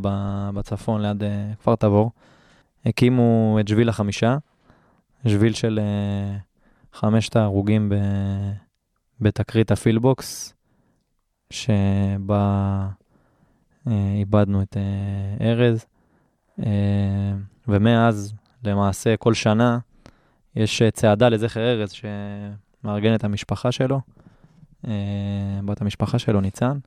[0.55, 2.11] בצפון ליד אה, כפר תבור,
[2.87, 4.39] הקימו את שביל החמישה,
[5.27, 5.81] שביל של
[6.93, 7.93] חמשת ההרוגים
[9.21, 10.55] בתקרית הפילבוקס,
[11.51, 12.89] שבה
[13.87, 14.77] איבדנו את
[15.41, 15.87] ארז,
[17.69, 18.35] ומאז
[18.65, 19.79] למעשה כל שנה
[20.57, 24.01] יש אה, צעדה לזכר ארז שמארגנת המשפחה שלו,
[24.87, 24.93] אה,
[25.65, 26.79] בת המשפחה שלו, ניצן,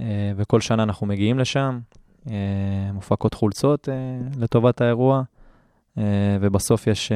[0.00, 1.78] אה, וכל שנה אנחנו מגיעים לשם,
[2.92, 3.88] מופקות חולצות
[4.38, 5.22] לטובת האירוע,
[6.40, 7.12] ובסוף יש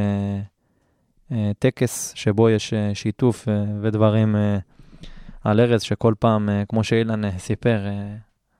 [1.58, 3.48] טקס שבו יש שיתוף
[3.82, 4.36] ודברים
[5.44, 7.80] על ארז, שכל פעם, כמו שאילן סיפר,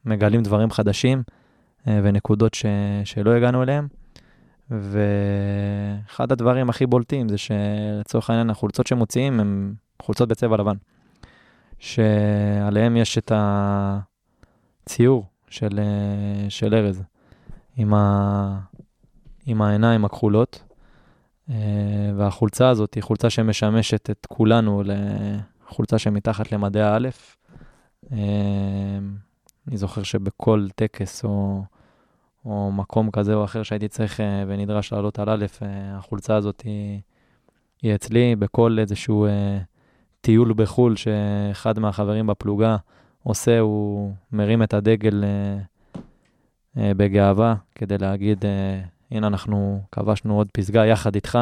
[0.04, 1.22] מגלים דברים חדשים
[1.86, 2.66] ונקודות ש...
[3.04, 3.88] שלא הגענו אליהם.
[4.70, 10.76] ואחד הדברים הכי בולטים זה שלצורך העניין החולצות שמוציאים הן חולצות בצבע לבן,
[11.78, 13.32] שעליהן יש את
[14.86, 15.80] הציור של,
[16.48, 17.02] של ארז,
[17.76, 18.58] עם, ה,
[19.46, 20.62] עם העיניים הכחולות,
[22.16, 27.36] והחולצה הזאת היא חולצה שמשמשת את כולנו לחולצה שמתחת למדעי האלף.
[29.68, 31.62] אני זוכר שבכל טקס או,
[32.44, 36.60] או מקום כזה או אחר שהייתי צריך אה, ונדרש לעלות על א', אה, החולצה הזאת
[36.60, 37.00] היא,
[37.82, 39.58] היא אצלי, בכל איזשהו אה,
[40.20, 42.76] טיול בחו"ל שאחד מהחברים בפלוגה
[43.22, 45.58] עושה, הוא מרים את הדגל אה,
[46.76, 48.80] אה, בגאווה כדי להגיד, אה,
[49.10, 51.38] הנה אנחנו כבשנו עוד פסגה יחד איתך.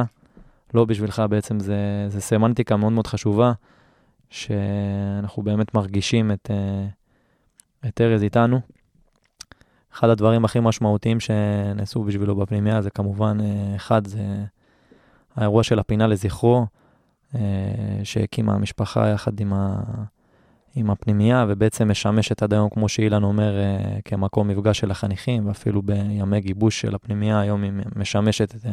[0.74, 3.52] לא בשבילך, בעצם זה, זה סמנטיקה מאוד מאוד חשובה,
[4.30, 6.86] שאנחנו באמת מרגישים את, אה,
[7.88, 8.60] את ארז איתנו.
[9.92, 14.44] אחד הדברים הכי משמעותיים שנעשו בשבילו בפנימיה זה כמובן, אה, אחד, זה
[15.36, 16.66] האירוע של הפינה לזכרו,
[17.34, 17.40] אה,
[18.04, 19.82] שהקימה המשפחה יחד עם, ה,
[20.76, 23.54] עם הפנימייה, ובעצם משמשת עד היום, כמו שאילן אומר,
[24.04, 28.66] כמקום מפגש של החניכים, ואפילו בימי גיבוש של הפנימייה, היום היא משמשת את,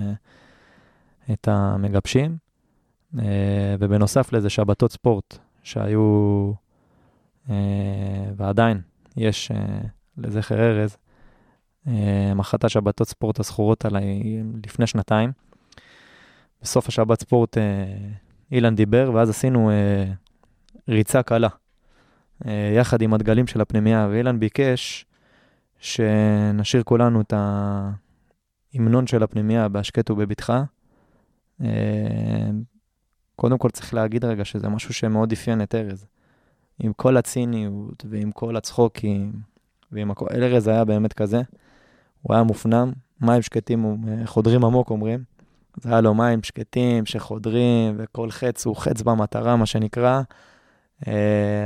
[1.32, 2.38] את המגבשים.
[3.80, 6.51] ובנוסף לזה, שבתות ספורט, שהיו,
[7.49, 7.56] אה,
[8.36, 8.82] ועדיין
[9.18, 9.78] יש אה,
[10.18, 10.97] לזכר ארז,
[11.88, 15.32] אה, מחת השבתות ספורט הזכורות עליי לפני שנתיים.
[16.62, 17.58] בסוף השבת ספורט
[18.51, 19.72] אילן דיבר, ואז עשינו
[20.89, 21.47] ריצה קלה,
[22.76, 25.06] יחד עם הדגלים של הפנימייה, ואילן ביקש
[25.80, 27.34] שנשאיר כולנו את
[28.74, 30.64] ההמנון של הפנימייה בהשקט ובבטחה.
[33.36, 36.06] קודם כל צריך להגיד רגע שזה משהו שמאוד אפיין את ארז.
[36.80, 39.34] עם כל הציניות ועם כל הצחוקים,
[39.92, 41.42] ועם הכל, ארז היה באמת כזה.
[42.22, 45.24] הוא היה מופנם, מים שקטים חודרים עמוק אומרים.
[45.82, 50.22] זה היה לו מים שקטים שחודרים, וכל חץ הוא חץ במטרה, מה שנקרא.
[51.04, 51.08] Uh,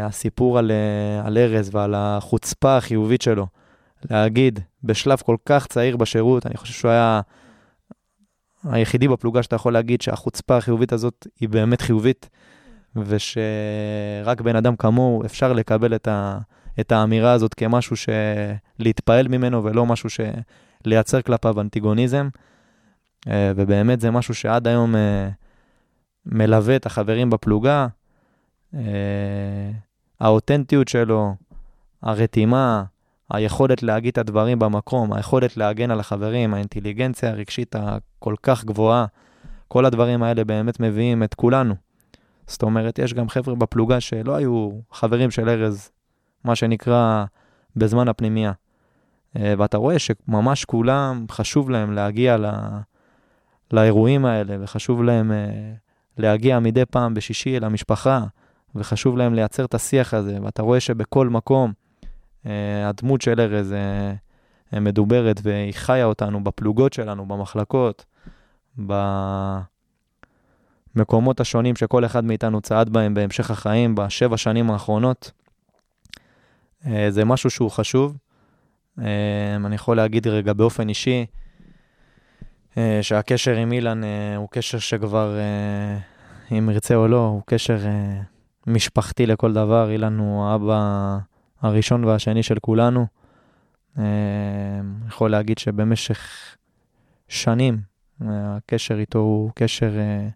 [0.03, 3.47] הסיפור על, uh, על ארז ועל החוצפה החיובית שלו,
[4.09, 7.21] להגיד בשלב כל כך צעיר בשירות, אני חושב שהוא היה
[8.63, 12.29] היחידי בפלוגה שאתה יכול להגיד שהחוצפה החיובית הזאת היא באמת חיובית,
[12.95, 16.37] ושרק בן אדם כמוהו אפשר לקבל את, ה,
[16.79, 17.95] את האמירה הזאת כמשהו
[18.79, 20.09] להתפעל ממנו ולא משהו
[20.85, 22.29] לייצר כלפיו אנטיגוניזם.
[23.27, 25.29] אה, ובאמת זה משהו שעד היום אה,
[26.25, 27.87] מלווה את החברים בפלוגה.
[28.73, 29.71] אה,
[30.19, 31.35] האותנטיות שלו,
[32.01, 32.83] הרתימה,
[33.31, 39.05] היכולת להגיד את הדברים במקום, היכולת להגן על החברים, האינטליגנציה הרגשית הכל כך גבוהה,
[39.67, 41.75] כל הדברים האלה באמת מביאים את כולנו.
[42.47, 45.89] זאת אומרת, יש גם חבר'ה בפלוגה שלא היו חברים של ארז,
[46.43, 47.25] מה שנקרא,
[47.75, 48.51] בזמן הפנימייה.
[49.37, 52.49] אה, ואתה רואה שממש כולם, חשוב להם להגיע לא...
[53.71, 55.73] לאירועים האלה, וחשוב להם אה,
[56.17, 58.23] להגיע מדי פעם בשישי למשפחה,
[58.75, 61.73] וחשוב להם לייצר את השיח הזה, ואתה רואה שבכל מקום,
[62.45, 63.73] אה, הדמות של ארז
[64.73, 68.05] אה, מדוברת והיא חיה אותנו בפלוגות שלנו, במחלקות,
[70.95, 75.31] במקומות השונים שכל אחד מאיתנו צעד בהם בהמשך החיים, בשבע שנים האחרונות.
[76.85, 78.17] אה, זה משהו שהוא חשוב.
[79.65, 81.25] אני יכול להגיד רגע באופן אישי,
[83.01, 84.01] שהקשר עם אילן
[84.37, 85.37] הוא קשר שכבר,
[86.51, 87.77] אם ירצה או לא, הוא קשר
[88.67, 89.91] משפחתי לכל דבר.
[89.91, 91.17] אילן הוא האבא
[91.61, 93.05] הראשון והשני של כולנו.
[93.97, 96.29] אני אה, יכול להגיד שבמשך
[97.27, 97.79] שנים
[98.21, 100.27] הקשר איתו הוא קשר אה,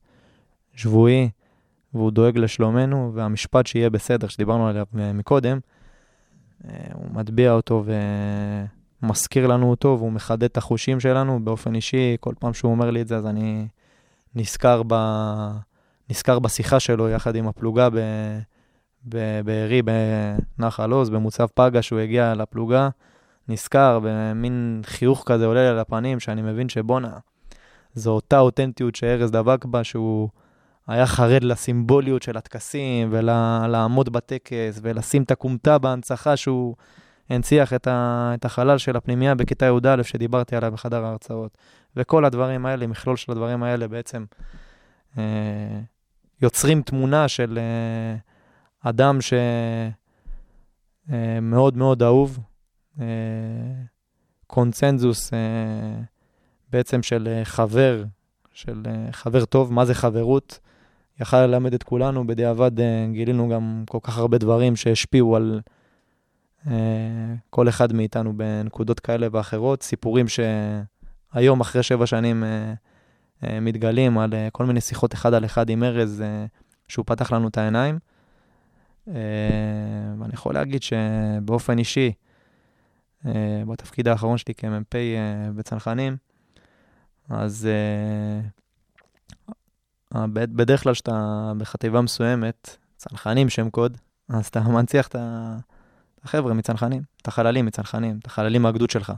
[0.76, 1.30] שבועי,
[1.94, 5.60] והוא דואג לשלומנו, והמשפט שיהיה בסדר, שדיברנו עליו אה, מקודם,
[6.94, 7.84] הוא מטביע אותו
[9.04, 12.18] ומזכיר לנו אותו, והוא מחדד את החושים שלנו באופן אישי.
[12.20, 13.68] כל פעם שהוא אומר לי את זה, אז אני
[14.36, 14.94] נזכר, ב...
[16.12, 17.96] נזכר בשיחה שלו יחד עם הפלוגה ב...
[19.06, 19.82] בבארי,
[20.58, 22.90] בנחל עוז, במוצב פגה, שהוא הגיע לפלוגה,
[23.48, 27.18] נזכר, במין חיוך כזה עולה לי על הפנים, שאני מבין שבואנה,
[27.94, 30.30] זו אותה אותנטיות שארז דבק בה, שהוא
[30.88, 36.76] היה חרד לסימבוליות של הטקסים, ולעמוד בטקס, ולשים את הכומתה בהנצחה שהוא
[37.30, 41.58] הנציח את, ה, את החלל של הפנימייה בכיתה י"א, שדיברתי עליה בחדר ההרצאות.
[41.96, 44.26] וכל הדברים האלה, מכלול של הדברים האלה בעצם
[45.18, 45.24] אה,
[46.42, 47.60] יוצרים תמונה של...
[47.62, 48.16] אה,
[48.84, 49.20] אדם
[51.10, 52.40] שמאוד מאוד אהוב,
[53.00, 53.06] אה,
[54.48, 55.40] קונצנזוס אה,
[56.70, 58.04] בעצם של חבר,
[58.54, 60.60] של חבר טוב, מה זה חברות.
[61.20, 62.72] יכל ללמד את כולנו, בדיעבד
[63.12, 65.62] גילינו גם כל כך הרבה דברים שהשפיעו על
[67.50, 72.44] כל אחד מאיתנו בנקודות כאלה ואחרות, סיפורים שהיום, אחרי שבע שנים,
[73.44, 76.24] מתגלים על כל מיני שיחות אחד על אחד עם ארז,
[76.88, 78.00] שהוא פתח לנו את העיניים.
[79.08, 79.14] אה,
[80.20, 82.12] ואני יכול להגיד שבאופן אישי,
[83.26, 86.18] אה, בתפקיד האחרון שלי כמ"פ אה, בצנחנים,
[87.30, 87.68] אז
[90.32, 93.98] בדרך כלל כשאתה בחטיבה מסוימת, צנחנים שם קוד,
[94.30, 95.16] אז אתה מנציח את
[96.24, 99.14] החבר'ה מצנחנים, את החללים מצנחנים, את החללים מהגדוד שלך,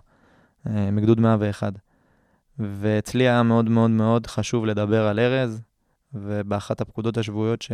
[0.67, 1.73] אה, מגדוד 101.
[2.59, 5.61] ואצלי היה מאוד מאוד מאוד חשוב לדבר על ארז,
[6.13, 7.71] ובאחת הפקודות השבועיות ש...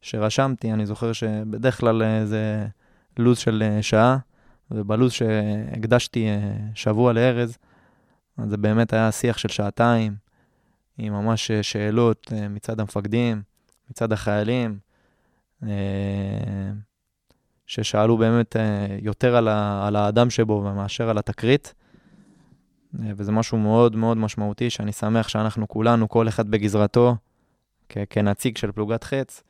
[0.00, 2.66] שרשמתי, אני זוכר שבדרך כלל אה, זה
[3.18, 4.18] לו"ז של אה, שעה,
[4.70, 6.28] ובלו"ז שהקדשתי
[6.74, 7.58] שבוע לארז,
[8.38, 10.16] אז זה באמת היה שיח של שעתיים,
[10.98, 13.42] עם ממש שאלות מצד המפקדים,
[13.90, 14.78] מצד החיילים,
[17.66, 18.56] ששאלו באמת
[19.02, 21.74] יותר על, ה, על האדם שבו מאשר על התקרית.
[23.16, 27.16] וזה משהו מאוד מאוד משמעותי, שאני שמח שאנחנו כולנו, כל אחד בגזרתו,
[27.88, 29.42] כ- כנציג של פלוגת חץ,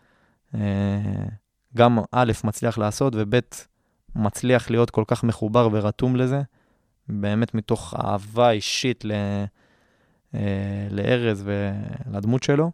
[1.77, 3.41] גם א', מצליח לעשות, וב',
[4.17, 6.43] מצליח להיות כל כך מחובר ורתום לזה,
[7.09, 9.13] באמת מתוך אהבה אישית ל...
[10.91, 12.71] לארז ולדמות שלו.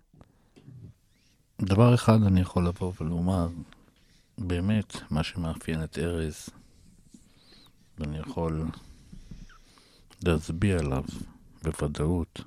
[1.63, 3.49] דבר אחד אני יכול לבוא ולומר,
[4.39, 6.49] באמת, מה שמאפיין את ארז,
[7.99, 8.65] ואני יכול
[10.25, 11.05] להצביע עליו
[11.63, 12.41] בוודאות,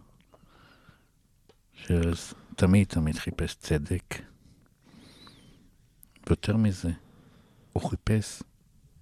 [1.74, 4.16] שארז תמיד תמיד חיפש צדק.
[6.28, 6.92] ויותר מזה,
[7.74, 8.44] הוא חיפש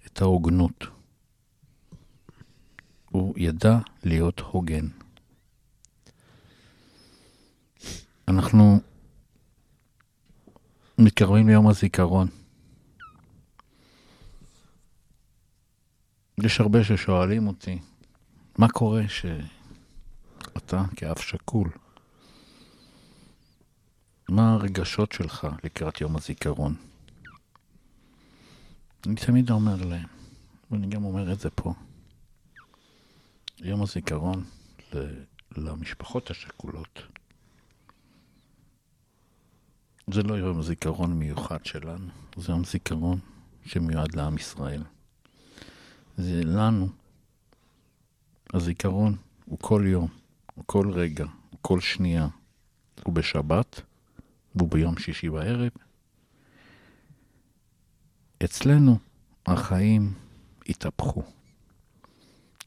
[0.06, 0.86] את ההוגנות.
[3.10, 4.88] הוא ידע להיות הוגן.
[8.28, 8.80] אנחנו
[10.98, 12.28] מתקרבים ליום הזיכרון.
[16.44, 17.80] יש הרבה ששואלים אותי,
[18.58, 21.70] מה קורה שאתה כאב שכול,
[24.30, 26.76] מה הרגשות שלך לקראת יום הזיכרון?
[29.08, 30.08] אני תמיד אומר להם,
[30.72, 31.74] ואני גם אומר את זה פה,
[33.60, 34.44] יום הזיכרון
[35.58, 37.02] למשפחות השכולות
[40.08, 43.20] זה לא יום זיכרון מיוחד שלנו, זה יום זיכרון
[43.66, 44.84] שמיועד לעם ישראל.
[46.18, 47.03] זה לנו.
[48.54, 50.08] הזיכרון הוא כל יום,
[50.56, 52.28] הוא כל רגע, הוא כל שנייה.
[53.04, 53.82] הוא בשבת,
[54.56, 55.72] והוא ביום שישי בערב.
[58.44, 58.98] אצלנו
[59.46, 60.14] החיים
[60.70, 61.24] התהפכו.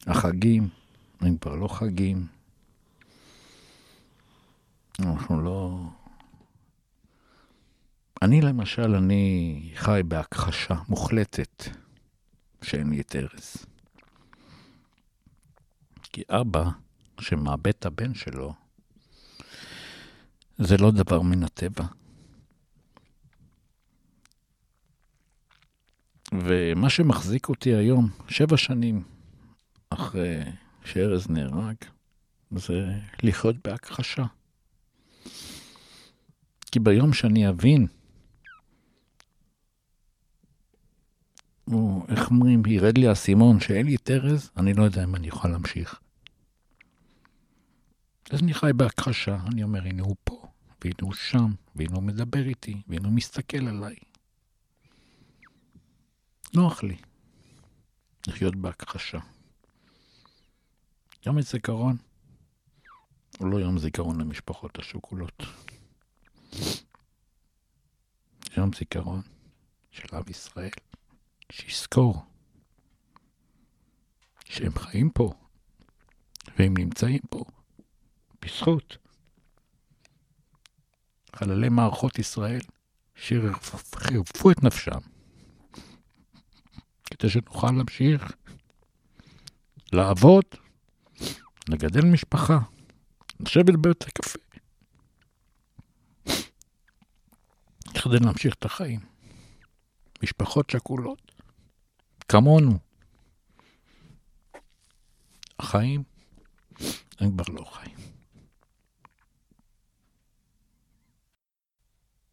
[0.06, 0.68] החגים
[1.20, 2.26] הם כבר לא חגים.
[5.00, 5.80] אנחנו לא...
[8.22, 11.64] אני למשל, אני חי בהכחשה מוחלטת
[12.62, 13.66] שאין לי את ארז.
[16.12, 16.70] כי אבא
[17.20, 18.54] שמאבד את הבן שלו,
[20.58, 21.84] זה לא דבר מן הטבע.
[26.32, 29.02] ומה שמחזיק אותי היום, שבע שנים
[29.90, 30.40] אחרי
[30.84, 31.76] שארז נהרג,
[32.50, 34.24] זה לחיות בהכחשה.
[36.70, 37.86] כי ביום שאני אבין
[41.70, 45.48] הוא, איך אומרים, ירד לי האסימון שאין לי ארז, אני לא יודע אם אני אוכל
[45.48, 46.00] להמשיך.
[48.30, 50.42] אז אני חי בהכחשה, אני אומר, הנה הוא פה,
[50.84, 53.96] והנה הוא שם, והנה הוא מדבר איתי, והנה הוא מסתכל עליי.
[56.54, 56.96] נוח לי
[58.26, 59.18] לחיות בהכחשה.
[61.26, 61.96] יום הזיכרון
[63.38, 65.42] הוא לא יום זיכרון למשפחות השכולות.
[68.56, 69.22] יום זיכרון
[69.90, 70.70] של עם ישראל.
[71.52, 72.24] שיזכור
[74.44, 75.32] שהם חיים פה,
[76.58, 77.44] והם נמצאים פה
[78.42, 78.96] בזכות
[81.36, 82.60] חללי מערכות ישראל
[83.14, 84.98] שחירפו את נפשם
[87.04, 88.32] כדי שנוכל להמשיך
[89.92, 90.44] לעבוד,
[91.68, 92.58] לגדל משפחה,
[93.40, 94.38] לשבת בבית הקפה,
[97.94, 99.00] כדי להמשיך את החיים.
[100.22, 101.25] משפחות שכולות.
[102.28, 102.78] כמונו.
[105.58, 106.02] החיים
[107.18, 107.96] הם כבר לא חיים.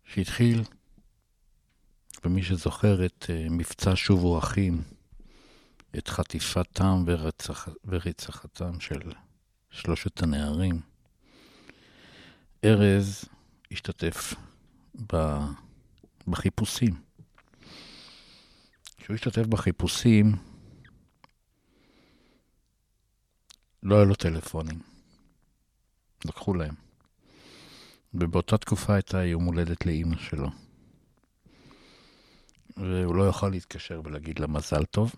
[0.05, 0.63] שהתחיל,
[2.25, 4.81] ומי שזוכר את uh, מבצע שובו אחים,
[5.97, 9.11] את חטיפתם ורצח, ורצחתם של
[9.71, 10.81] שלושת הנערים,
[12.63, 13.25] ארז
[13.71, 14.33] השתתף
[16.27, 17.12] בחיפושים.
[19.03, 20.35] כשהוא השתתף בחיפושים,
[23.83, 24.79] לא היה לו טלפונים.
[26.25, 26.75] לקחו להם.
[28.13, 30.49] ובאותה תקופה הייתה יום הולדת לאימא שלו.
[32.77, 35.15] והוא לא יוכל להתקשר ולהגיד לה מזל טוב.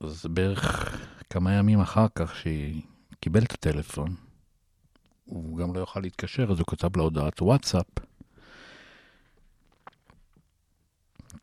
[0.00, 0.94] אז בערך
[1.30, 2.82] כמה ימים אחר כך, שהיא
[3.20, 4.14] קיבל את הטלפון,
[5.24, 7.86] הוא גם לא יוכל להתקשר, אז הוא כתב לה הודעת וואטסאפ,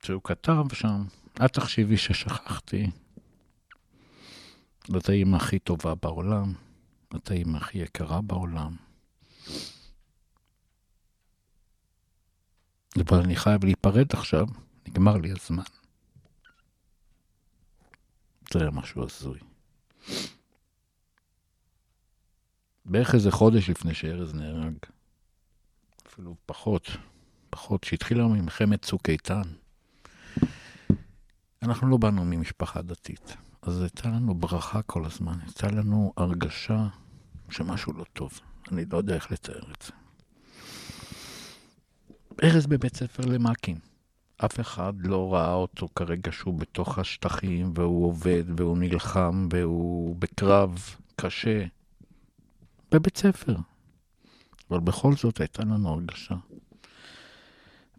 [0.04, 1.04] שהוא כתב שם,
[1.42, 2.88] אל תחשבי ששכחתי.
[4.88, 6.54] זאת האימא הכי טובה בעולם,
[7.14, 8.76] זאת האימא הכי יקרה בעולם.
[13.02, 14.46] אבל אני חייב להיפרד עכשיו,
[14.88, 15.64] נגמר לי הזמן.
[18.54, 19.40] זה היה משהו הזוי.
[22.86, 24.74] בערך איזה חודש לפני שארז נהרג,
[26.08, 26.88] אפילו פחות,
[27.50, 29.42] פחות, שהתחילה ממלחמת צוק איתן.
[31.64, 36.88] אנחנו לא באנו ממשפחה דתית, אז הייתה לנו ברכה כל הזמן, הייתה לנו הרגשה
[37.50, 38.40] שמשהו לא טוב.
[38.72, 39.92] אני לא יודע איך לתאר את זה.
[42.44, 43.80] ארז בבית ספר למ"כים.
[44.46, 50.80] אף אחד לא ראה אותו כרגע שהוא בתוך השטחים, והוא עובד, והוא נלחם, והוא בקרב
[51.16, 51.66] קשה.
[52.92, 53.56] בבית ספר.
[54.72, 56.36] אבל בכל זאת הייתה לנו הרגשה.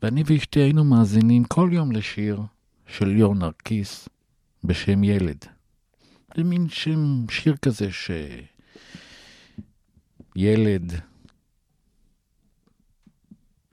[0.03, 2.43] ואני ואשתי היינו מאזינים כל יום לשיר
[2.89, 4.09] של ליאור נרקיס
[4.65, 5.45] בשם ילד.
[6.37, 7.89] זה מין שם שיר כזה
[10.37, 10.93] שילד,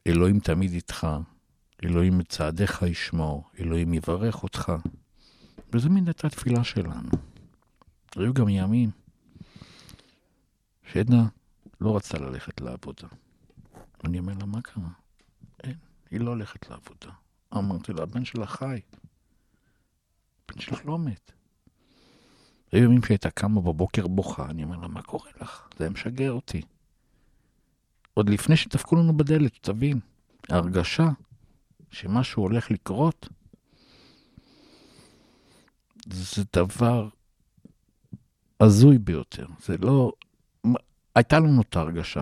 [0.07, 1.07] אלוהים תמיד איתך,
[1.83, 4.71] אלוהים את צעדיך ישמור, אלוהים יברך אותך.
[5.73, 7.09] וזו מין הייתה תפילה שלנו.
[8.15, 8.89] היו גם ימים
[10.91, 11.27] שעדנה
[11.81, 13.07] לא רצתה ללכת לעבודה.
[14.03, 14.89] אני אומר לה, מה קרה?
[15.63, 15.75] אין,
[16.11, 17.11] היא לא הולכת לעבודה.
[17.53, 18.79] אמרתי לה, הבן שלה חי.
[20.49, 21.31] הבן שלך לא מת.
[22.71, 25.67] היו ימים שהייתה קמה בבוקר בוכה, אני אומר לה, מה קורה לך?
[25.77, 26.61] זה היה משגע אותי.
[28.13, 29.99] עוד לפני שדפקו לנו בדלת, תבין,
[30.49, 31.09] ההרגשה
[31.91, 33.29] שמשהו הולך לקרות,
[36.09, 37.09] זה דבר
[38.59, 39.47] הזוי ביותר.
[39.59, 40.11] זה לא...
[41.15, 42.21] הייתה לנו את ההרגשה.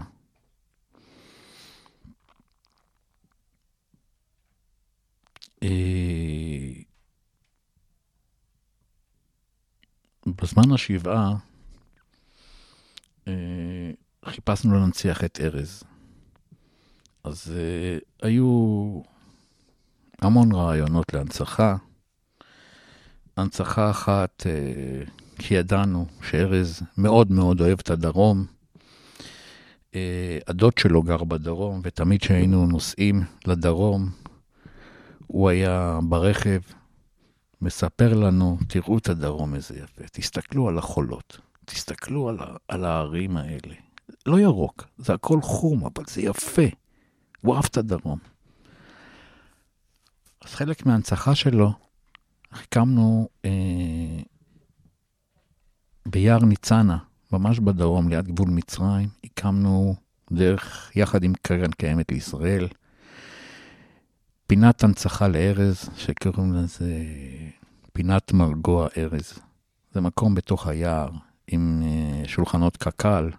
[5.63, 5.92] אה,
[10.43, 11.35] בזמן השבעה
[13.27, 13.33] אה,
[14.25, 15.83] חיפשנו להנציח את ארז.
[17.23, 19.01] אז uh, היו
[20.21, 21.75] המון רעיונות להנצחה.
[23.37, 28.45] הנצחה אחת, uh, כי ידענו שארז מאוד מאוד אוהב את הדרום.
[30.47, 34.09] הדוד שלו גר בדרום, ותמיד כשהיינו נוסעים לדרום,
[35.27, 36.59] הוא היה ברכב,
[37.63, 42.37] מספר לנו, תראו את הדרום איזה יפה, תסתכלו על החולות, תסתכלו על,
[42.67, 43.75] על הערים האלה.
[44.25, 46.61] לא ירוק, זה הכל חום, אבל זה יפה.
[47.41, 48.19] הוא אהב את הדרום.
[50.41, 51.73] אז חלק מההנצחה שלו,
[52.51, 54.19] הקמנו אה,
[56.05, 56.97] ביער ניצנה,
[57.31, 59.95] ממש בדרום, ליד גבול מצרים, הקמנו
[60.31, 62.67] דרך, יחד עם קרן קיימת לישראל,
[64.47, 67.03] פינת הנצחה לארז, שקוראים לזה
[67.93, 69.39] פינת מרגוע ארז.
[69.91, 71.09] זה מקום בתוך היער
[71.47, 73.29] עם אה, שולחנות קק"ל,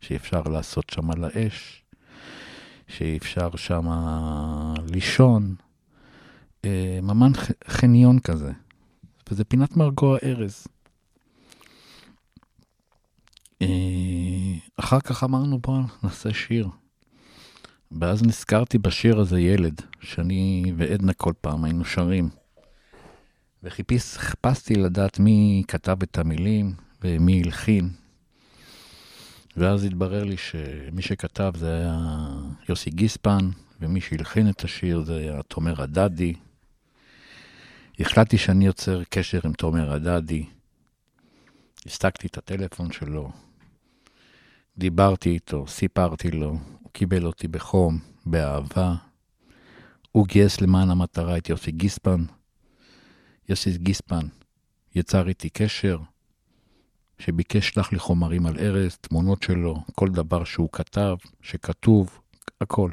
[0.00, 1.84] שאפשר לעשות שם על האש,
[2.88, 3.86] שאפשר שם
[4.92, 5.54] לישון,
[6.64, 7.38] אה, ממש
[7.68, 8.52] חניון כזה.
[9.30, 10.66] וזה פינת מרגוע ארז.
[13.62, 13.66] אה,
[14.76, 16.68] אחר כך אמרנו, בואו נעשה שיר.
[18.00, 22.28] ואז נזכרתי בשיר הזה ילד, שאני ועדנה כל פעם היינו שרים.
[23.62, 26.74] וחיפשתי לדעת מי כתב את המילים
[27.04, 27.90] ומי הלחין.
[29.56, 31.98] ואז התברר לי שמי שכתב זה היה
[32.68, 36.34] יוסי גיספן, ומי שהלחין את השיר זה היה תומר הדדי.
[38.00, 40.46] החלטתי שאני יוצר קשר עם תומר הדדי.
[41.86, 43.32] הסתקתי את הטלפון שלו,
[44.78, 46.58] דיברתי איתו, סיפרתי לו,
[46.92, 48.94] קיבל אותי בחום, באהבה.
[50.12, 52.24] הוא גייס למען המטרה את יוסי גיספן.
[53.48, 54.26] יוסי גיספן
[54.94, 55.98] יצר איתי קשר,
[57.18, 62.18] שביקש שלח לי חומרים על ארז, תמונות שלו, כל דבר שהוא כתב, שכתוב,
[62.60, 62.90] הכל.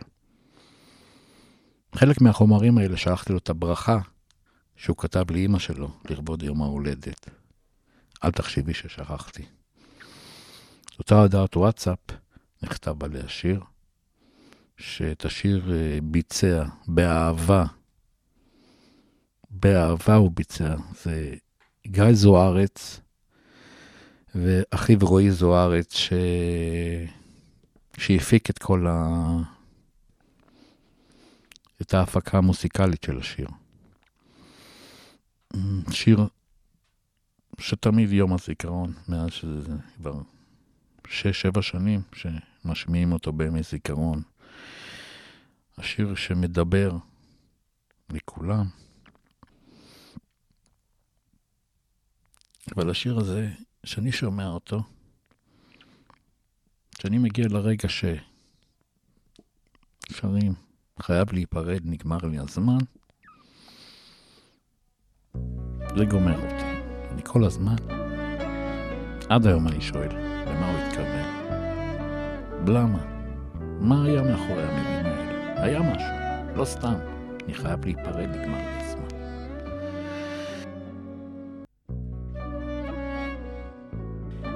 [1.95, 3.99] חלק מהחומרים האלה שלחתי לו את הברכה
[4.75, 7.29] שהוא כתב לאימא שלו לכבוד יום ההולדת.
[8.23, 9.45] אל תחשבי ששכחתי.
[10.99, 11.99] אותה הודעת וואטסאפ
[12.61, 13.63] נכתב עליה שיר,
[14.79, 17.65] שאת השיר אה, ביצע באהבה,
[19.49, 20.75] באהבה הוא ביצע.
[21.03, 21.33] זה
[21.87, 23.01] גיא זוארץ,
[24.35, 26.13] ואחיו רועי זוארץ, ש...
[27.97, 29.17] שהפיק את כל ה...
[31.81, 33.47] את ההפקה המוסיקלית של השיר.
[35.91, 36.27] שיר
[37.59, 40.21] שתמיד יום הזיכרון, מאז שזה כבר
[41.07, 44.21] שש-שבע שנים שמשמיעים אותו בימי זיכרון.
[45.79, 46.91] השיר שמדבר
[48.09, 48.65] לכולם.
[52.75, 53.49] אבל השיר הזה,
[53.83, 54.83] שאני שומע אותו,
[56.97, 58.23] כשאני מגיע לרגע ששרים,
[61.01, 62.77] חייב להיפרד, נגמר לי הזמן,
[65.97, 66.65] זה גומר אותי.
[67.11, 67.75] אני כל הזמן,
[69.29, 70.09] עד היום אני שואל,
[70.47, 71.29] למה הוא התכוון?
[72.67, 73.05] למה?
[73.81, 75.08] מה היה מאחורי המילים
[75.61, 76.09] היה משהו,
[76.55, 76.95] לא סתם.
[77.45, 78.79] אני חייב להיפרד, נגמר לי.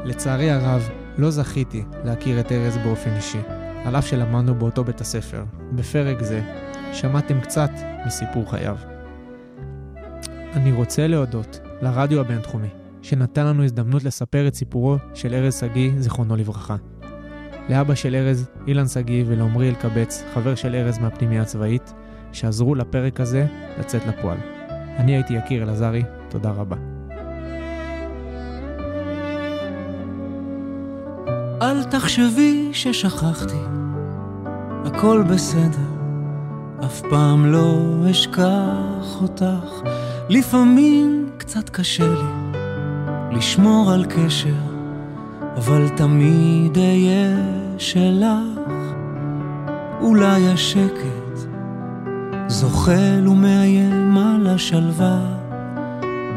[0.05, 3.41] לצערי הרב, לא זכיתי להכיר את ארז באופן אישי,
[3.85, 5.43] על אף שלמדנו באותו בית הספר.
[5.71, 6.41] בפרק זה,
[6.93, 7.71] שמעתם קצת
[8.05, 8.77] מסיפור חייו.
[10.53, 12.67] אני רוצה להודות לרדיו הבינתחומי,
[13.01, 16.75] שנתן לנו הזדמנות לספר את סיפורו של ארז שגיא, זיכרונו לברכה.
[17.69, 21.93] לאבא של ארז, אילן שגיא, ולעמרי אלקבץ, חבר של ארז מהפנימייה הצבאית,
[22.31, 23.45] שעזרו לפרק הזה
[23.79, 24.37] לצאת לפועל.
[24.97, 26.75] אני הייתי יקיר אלעזרי, תודה רבה.
[31.61, 33.57] אל תחשבי ששכחתי,
[34.85, 35.93] הכל בסדר,
[36.85, 37.75] אף פעם לא
[38.11, 39.81] אשכח אותך.
[40.29, 42.59] לפעמים קצת קשה לי
[43.37, 44.72] לשמור על קשר,
[45.57, 47.37] אבל תמיד אהיה
[47.77, 48.73] שלך.
[50.01, 51.39] אולי השקט
[52.47, 55.19] זוחל ומאיים על השלווה,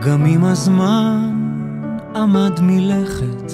[0.03, 1.31] גם אם הזמן
[2.15, 3.53] עמד מלכת.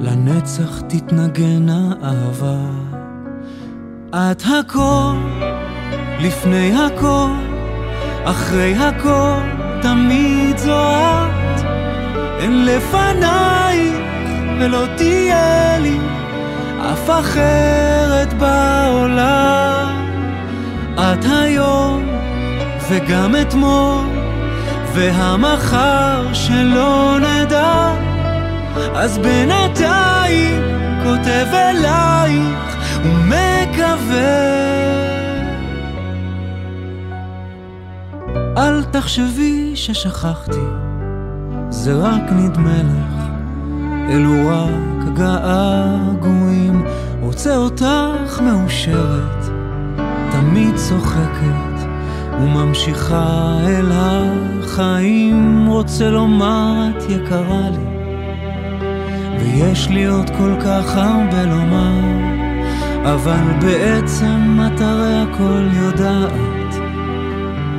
[0.00, 2.60] לנצח תתנגן האהבה.
[4.10, 5.14] את הכל,
[6.20, 7.30] לפני הכל,
[8.24, 9.40] אחרי הכל,
[9.82, 11.60] תמיד זו את.
[12.40, 13.99] אין לפנייך
[14.60, 15.98] ולא תהיה לי
[16.92, 20.10] אף אחרת בעולם.
[20.94, 22.08] את היום
[22.88, 24.06] וגם אתמול,
[24.94, 27.92] והמחר שלא נדע.
[28.94, 30.62] אז בינתיים
[31.02, 34.60] כותב אלייך ומקווה
[38.56, 40.66] אל תחשבי ששכחתי,
[41.68, 43.29] זה רק נדמה לך,
[44.10, 46.84] אלו רק געגועים,
[47.20, 49.44] רוצה אותך מאושרת,
[50.30, 51.86] תמיד צוחקת
[52.40, 57.90] וממשיכה אל החיים, רוצה לומר את יקרה לי.
[59.38, 62.00] ויש לי עוד כל כך הרבה לומר,
[63.04, 66.74] אבל בעצם את הרי הכל יודעת,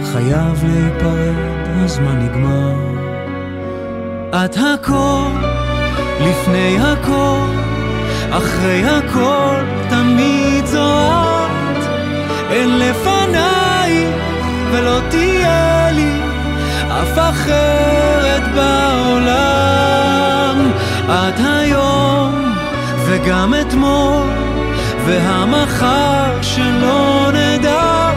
[0.04, 2.92] חייב להיפרד, הזמן נגמר.
[4.46, 5.51] את הכל,
[6.22, 7.48] לפני הכל,
[8.30, 9.56] אחרי הכל,
[9.90, 11.84] תמיד זו את.
[12.52, 14.16] אין לפנייך
[14.72, 16.22] ולא תהיה לי
[16.88, 19.52] אף אחרת בעולם.
[21.12, 22.54] את היום
[23.06, 24.28] וגם אתמול
[25.06, 28.12] והמחר שלא נדע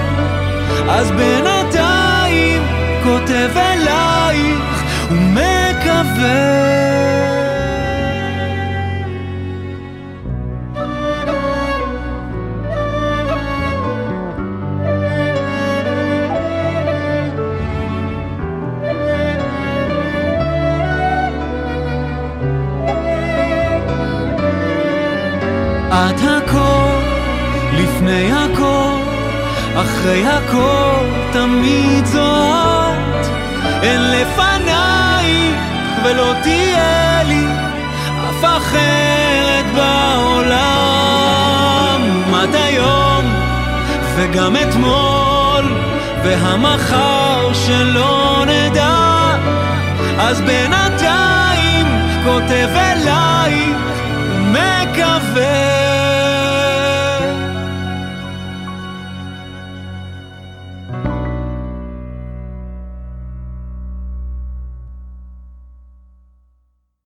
[0.89, 2.63] אז בינתיים
[3.03, 6.65] כותב אלייך ומקווה
[26.11, 27.01] את הכל,
[27.73, 28.99] לפני הכל,
[29.77, 32.37] אחרי הכל, תמיד זו
[32.93, 33.27] את.
[33.83, 35.61] אין לפנייך
[36.05, 37.47] ולא תהיה לי
[38.31, 40.65] אף אחרת בעולם.
[42.45, 43.25] את היום
[44.15, 45.65] וגם אתמול,
[46.25, 49.37] והמחר שלא נדע,
[50.19, 51.87] אז בינתיים
[52.25, 53.77] כותב אלייך
[54.31, 55.94] ומקווה